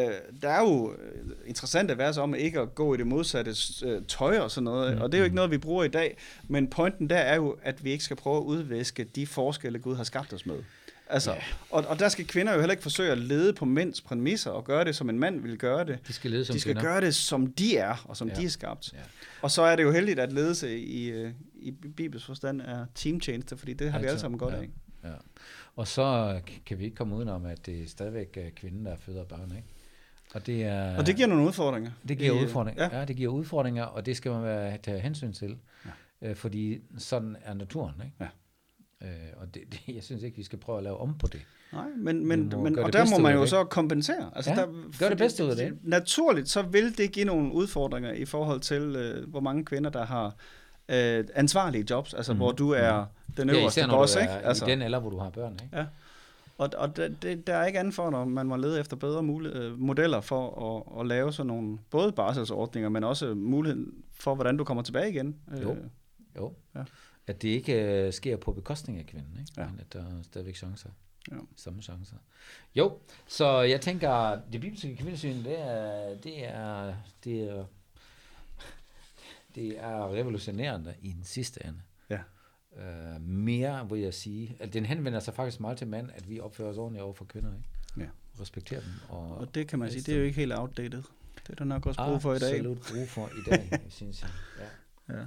der 0.43 0.49
er 0.49 0.61
jo 0.61 0.93
øh, 0.93 1.31
interessante 1.47 1.99
vers 1.99 2.17
om 2.17 2.35
ikke 2.35 2.61
at 2.61 2.75
gå 2.75 2.95
i 2.95 2.97
det 2.97 3.07
modsatte 3.07 3.55
øh, 3.85 4.03
tøj 4.09 4.39
og 4.39 4.51
sådan 4.51 4.65
noget, 4.65 4.97
mm. 4.97 5.03
og 5.03 5.13
det 5.13 5.19
er 5.19 5.21
jo 5.21 5.25
ikke 5.25 5.37
noget, 5.37 5.51
vi 5.51 5.59
bruger 5.59 5.85
i 5.85 5.89
dag, 5.89 6.17
men 6.49 6.71
pointen 6.71 7.11
der 7.11 7.19
er 7.19 7.37
jo, 7.37 7.57
at 7.63 7.85
vi 7.85 7.91
ikke 7.91 8.05
skal 8.05 8.17
prøve 8.17 8.37
at 8.37 8.43
udviske 8.43 9.05
de 9.05 9.27
forskelle, 9.27 9.79
Gud 9.79 9.97
har 9.97 10.05
skabt 10.05 10.33
os 10.33 10.47
med. 10.47 10.57
Altså, 11.11 11.33
ja. 11.33 11.39
og, 11.71 11.85
og 11.89 11.99
der 11.99 12.09
skal 12.09 12.27
kvinder 12.27 12.53
jo 12.53 12.59
heller 12.59 12.73
ikke 12.73 12.83
forsøge 12.83 13.13
at 13.13 13.19
lede 13.19 13.53
på 13.53 13.65
mænds 13.65 14.01
præmisser 14.01 14.51
og 14.51 14.65
gøre 14.65 14.85
det, 14.85 14.97
som 14.97 15.11
en 15.11 15.19
mand 15.19 15.41
vil 15.41 15.59
gøre 15.59 15.85
det. 15.85 15.99
De 16.09 16.13
skal 16.13 16.31
lede 16.31 16.45
som 16.45 16.55
De 16.55 16.61
skal 16.61 16.75
kvinder. 16.75 16.91
gøre 16.91 17.01
det, 17.01 17.15
som 17.15 17.53
de 17.53 17.77
er, 17.77 18.05
og 18.05 18.17
som 18.17 18.29
ja. 18.29 18.35
de 18.35 18.45
er 18.45 18.49
skabt. 18.49 18.93
Ja. 18.93 18.99
Og 19.43 19.51
så 19.51 19.63
er 19.63 19.77
det 19.77 19.83
jo 19.83 19.91
heldigt, 19.93 20.19
at 20.19 20.33
ledelse 20.33 20.79
i, 20.79 21.09
øh, 21.11 21.33
i 21.55 21.71
Bibels 21.71 22.25
forstand 22.25 22.61
er 22.61 22.87
teamtjeneste, 22.95 23.57
fordi 23.57 23.73
det 23.73 23.91
har 23.91 23.99
altså, 23.99 24.07
vi 24.07 24.09
alle 24.09 24.21
sammen 24.21 24.39
godt 24.39 24.55
ja. 24.55 24.59
af. 24.59 24.69
Ja. 25.05 25.15
Og 25.77 25.89
så 25.89 26.41
kan 26.67 26.79
vi 26.79 26.85
ikke 26.85 26.97
komme 26.97 27.17
udenom, 27.17 27.47
at 27.47 27.67
det 27.67 27.83
er 27.83 27.89
stadigvæk 27.89 28.39
øh, 28.41 28.51
kvinden, 28.51 28.87
der 28.87 28.97
føder 28.97 29.25
børn, 29.25 29.53
ikke? 29.57 29.69
Og 30.35 30.47
det, 30.47 30.65
er, 30.65 30.97
og 30.97 31.07
det 31.07 31.17
giver 31.17 31.29
nogle 31.29 31.47
udfordringer. 31.47 31.91
Det 32.09 32.19
giver 32.19 32.43
udfordringer, 32.43 32.89
ja. 32.93 32.99
ja. 32.99 33.05
det 33.05 33.17
giver 33.17 33.33
udfordringer, 33.33 33.85
og 33.85 34.07
det 34.07 34.17
skal 34.17 34.31
man 34.31 34.43
være, 34.43 34.79
tage 34.79 35.01
hensyn 35.01 35.33
til. 35.33 35.59
Ja. 36.23 36.29
Øh, 36.29 36.37
fordi 36.37 36.79
sådan 36.99 37.37
er 37.43 37.55
naturen, 37.55 37.95
ikke? 38.05 38.17
Ja. 38.21 38.27
Øh, 39.03 39.09
og 39.37 39.55
det, 39.55 39.63
det, 39.73 39.95
jeg 39.95 40.03
synes 40.03 40.23
ikke, 40.23 40.37
vi 40.37 40.43
skal 40.43 40.59
prøve 40.59 40.79
at 40.79 40.85
lave 40.85 40.97
om 40.97 41.19
på 41.19 41.27
det. 41.27 41.41
Nej, 41.73 41.89
men, 41.97 42.27
men, 42.27 42.53
men 42.63 42.79
og 42.79 42.93
der 42.93 43.11
må 43.11 43.19
man 43.19 43.35
jo 43.35 43.47
så 43.47 43.65
kompensere. 43.65 44.31
Altså, 44.35 44.51
ja, 44.51 44.57
der, 44.57 44.67
gør 44.99 45.09
det 45.09 45.19
bedste 45.19 45.45
ud 45.45 45.51
af 45.51 45.57
det. 45.57 45.79
Naturligt, 45.83 46.49
så 46.49 46.63
vil 46.63 46.99
det 46.99 47.13
give 47.13 47.25
nogle 47.25 47.53
udfordringer 47.53 48.13
i 48.13 48.25
forhold 48.25 48.61
til, 48.61 48.83
øh, 48.83 49.29
hvor 49.29 49.41
mange 49.41 49.65
kvinder, 49.65 49.91
der 49.91 50.07
har 50.07 50.35
øh, 50.89 51.25
ansvarlige 51.35 51.85
jobs, 51.91 52.15
altså 52.15 52.33
mm. 52.33 52.39
hvor 52.39 52.53
du 52.53 52.71
er 52.71 53.01
mm. 53.01 53.35
den 53.35 53.51
øverste 53.51 53.81
ja, 53.81 53.87
boss, 53.87 54.17
ikke? 54.17 54.33
Altså, 54.33 54.67
i 54.67 54.71
den 54.71 54.83
alder, 54.83 54.99
hvor 54.99 55.11
du 55.11 55.19
har 55.19 55.31
børn, 55.31 55.53
ikke? 55.53 55.77
Ja. 55.77 55.87
Og, 56.59 56.71
og 56.77 56.97
det, 56.97 57.23
det, 57.23 57.47
der 57.47 57.55
er 57.55 57.67
ikke 57.67 57.79
andet 57.79 57.95
for, 57.95 58.11
når 58.11 58.25
man 58.25 58.47
må 58.47 58.57
lede 58.57 58.81
efter 58.81 58.97
bedre 58.97 59.23
mulighed, 59.23 59.63
øh, 59.63 59.81
modeller 59.81 60.21
for 60.21 60.77
at, 60.77 61.01
at 61.01 61.07
lave 61.07 61.33
sådan 61.33 61.47
nogle, 61.47 61.79
både 61.91 62.13
barselsordninger, 62.13 62.89
men 62.89 63.05
også 63.05 63.35
muligheden 63.35 63.93
for, 64.13 64.35
hvordan 64.35 64.57
du 64.57 64.65
kommer 64.65 64.83
tilbage 64.83 65.11
igen. 65.11 65.37
Jo, 65.63 65.71
øh, 65.71 65.77
jo. 66.37 66.53
Ja 66.75 66.81
at 67.29 67.43
det 67.43 67.49
ikke 67.49 68.05
uh, 68.07 68.13
sker 68.13 68.37
på 68.37 68.53
bekostning 68.53 68.99
af 68.99 69.07
kvinden, 69.07 69.39
ikke? 69.41 69.53
Ja. 69.57 69.67
men 69.67 69.81
at 69.81 69.93
der 69.93 70.01
er 70.01 70.23
stadigvæk 70.23 70.57
chancer. 70.57 70.91
Ja. 71.31 71.37
Samme 71.57 71.83
chancer. 71.83 72.17
Jo, 72.75 72.99
så 73.27 73.61
jeg 73.61 73.81
tænker, 73.81 74.41
det 74.53 74.61
bibelske 74.61 74.97
kvindesyn, 74.97 75.45
det 75.45 75.61
er, 75.61 76.17
det 76.17 76.45
er, 76.45 76.95
det 77.25 77.43
er, 77.43 77.65
det 79.55 79.79
er 79.79 80.13
revolutionerende 80.13 80.95
i 81.03 81.13
den 81.13 81.25
sidste 81.25 81.67
ende. 81.67 81.81
Ja. 82.11 82.21
Uh, 82.73 83.23
mere, 83.23 83.89
vil 83.91 84.01
jeg 84.01 84.15
sige. 84.15 84.57
At 84.61 84.73
den 84.73 84.87
henvender 84.87 85.21
sig 85.21 85.35
faktisk 85.35 85.61
meget 85.61 85.79
til 85.79 85.87
mænd, 85.87 86.11
at 86.15 86.29
vi 86.29 86.41
opfører 86.41 86.69
os 86.71 86.79
ordentligt 86.79 87.03
over 87.03 87.15
for 87.15 87.25
kvinder, 87.25 87.53
ikke? 87.55 87.65
Ja. 87.97 88.41
Respekterer 88.41 88.81
dem. 88.81 88.91
Og, 89.09 89.37
og 89.37 89.55
det 89.55 89.69
kan 89.69 89.79
man 89.79 89.91
sige, 89.91 90.03
det 90.03 90.15
er 90.15 90.19
jo 90.19 90.25
ikke 90.25 90.37
helt 90.37 90.53
outdated. 90.53 91.03
Det 91.47 91.51
er 91.51 91.55
der 91.55 91.65
nok 91.65 91.87
også 91.87 92.05
brug 92.05 92.23
for 92.23 92.35
i 92.35 92.39
dag. 92.39 92.55
Absolut 92.55 92.79
brug 92.93 93.09
for 93.09 93.29
i 93.29 93.51
dag, 93.51 93.81
synes 93.89 94.23
jeg. 94.23 94.31
Ja. 95.09 95.15
ja. 95.15 95.27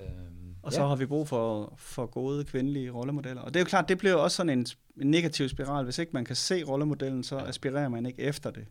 Øhm, 0.00 0.31
og 0.62 0.72
så 0.72 0.80
ja. 0.80 0.88
har 0.88 0.96
vi 0.96 1.06
brug 1.06 1.28
for, 1.28 1.74
for 1.76 2.06
gode 2.06 2.44
kvindelige 2.44 2.90
rollemodeller. 2.90 3.42
Og 3.42 3.54
det 3.54 3.60
er 3.60 3.64
jo 3.64 3.68
klart, 3.68 3.88
det 3.88 3.98
bliver 3.98 4.14
også 4.14 4.36
sådan 4.36 4.58
en, 4.58 4.66
en 5.00 5.10
negativ 5.10 5.48
spiral. 5.48 5.84
Hvis 5.84 5.98
ikke 5.98 6.12
man 6.12 6.24
kan 6.24 6.36
se 6.36 6.64
rollemodellen, 6.64 7.24
så 7.24 7.38
ja. 7.38 7.48
aspirerer 7.48 7.88
man 7.88 8.06
ikke 8.06 8.22
efter 8.22 8.50
det. 8.50 8.66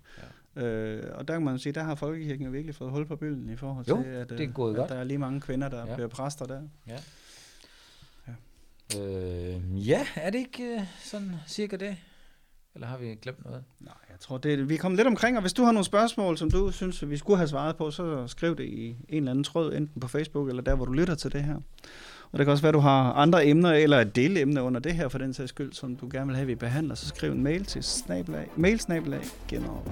Ja. 0.56 0.62
Øh, 0.64 1.18
og 1.18 1.28
der 1.28 1.34
kan 1.34 1.44
man 1.44 1.60
sige, 1.60 1.74
der 1.74 1.84
har 1.84 1.96
Folkekirken 1.96 2.46
jo 2.46 2.52
virkelig 2.52 2.76
fået 2.76 2.92
hul 2.92 3.06
på 3.06 3.16
bølgen 3.16 3.50
i 3.50 3.56
forhold 3.56 3.86
jo, 3.88 4.04
til, 4.04 4.10
at, 4.10 4.30
det 4.30 4.42
er 4.42 4.48
øh, 4.48 4.54
gået 4.54 4.72
at 4.72 4.78
godt. 4.78 4.90
der 4.90 4.96
er 4.96 5.04
lige 5.04 5.18
mange 5.18 5.42
kvinder, 5.42 5.70
der 5.70 5.88
ja. 5.88 5.94
bliver 5.94 6.08
præster 6.08 6.46
der. 6.46 6.62
Ja. 6.88 7.00
Ja. 8.28 8.34
Øh, 9.00 9.88
ja, 9.88 10.08
er 10.16 10.30
det 10.30 10.40
ikke 10.40 10.64
øh, 10.64 10.82
sådan 11.04 11.36
cirka 11.48 11.76
det? 11.76 11.98
Eller 12.76 12.88
har 12.88 12.98
vi 12.98 13.16
glemt 13.22 13.46
noget? 13.46 13.64
Nej, 13.80 13.94
jeg 14.10 14.20
tror, 14.20 14.38
det, 14.38 14.70
vi 14.70 14.74
er 14.74 14.78
kommet 14.78 14.98
lidt 14.98 15.08
omkring, 15.08 15.38
og 15.38 15.42
hvis 15.42 15.54
du 15.54 15.64
har 15.64 15.72
nogle 15.72 15.86
spørgsmål, 15.86 16.38
som 16.38 16.52
du 16.52 16.72
synes, 16.72 17.10
vi 17.10 17.18
skulle 17.18 17.38
have 17.38 17.48
svaret 17.48 17.78
på, 17.78 17.92
så 17.92 18.28
skriv 18.28 18.56
det 18.56 18.64
i 18.64 18.88
en 18.90 18.98
eller 19.10 19.32
anden 19.32 19.44
tråd, 19.44 19.74
enten 19.74 20.02
på 20.02 20.08
Facebook 20.08 20.50
eller 20.50 20.62
der, 20.62 20.76
hvor 20.76 20.86
du 20.86 20.92
lytter 20.92 21.16
til 21.16 21.34
det 21.34 21.44
her. 21.44 21.56
Og 22.32 22.38
det 22.38 22.46
kan 22.46 22.52
også 22.52 22.62
være, 22.62 22.70
at 22.70 22.74
du 22.74 22.80
har 22.80 23.14
andre 23.14 23.46
emner, 23.46 23.72
eller 23.72 24.00
et 24.00 24.16
delemne 24.16 24.62
under 24.62 24.80
det 24.80 24.94
her, 24.94 25.08
for 25.08 25.18
den 25.18 25.34
sags 25.34 25.50
skyld, 25.50 25.74
som 25.74 25.96
du 25.96 26.10
gerne 26.12 26.28
vil 26.28 26.36
have, 26.36 26.48
vi 26.48 26.56
behandler. 26.56 26.96
Så 26.96 27.08
skriv 27.08 27.32
en 27.32 27.44
mail 27.44 27.66
til 27.66 27.84
snabelag, 27.84 28.50
mailsnabelag, 28.56 29.24
genover. 29.48 29.92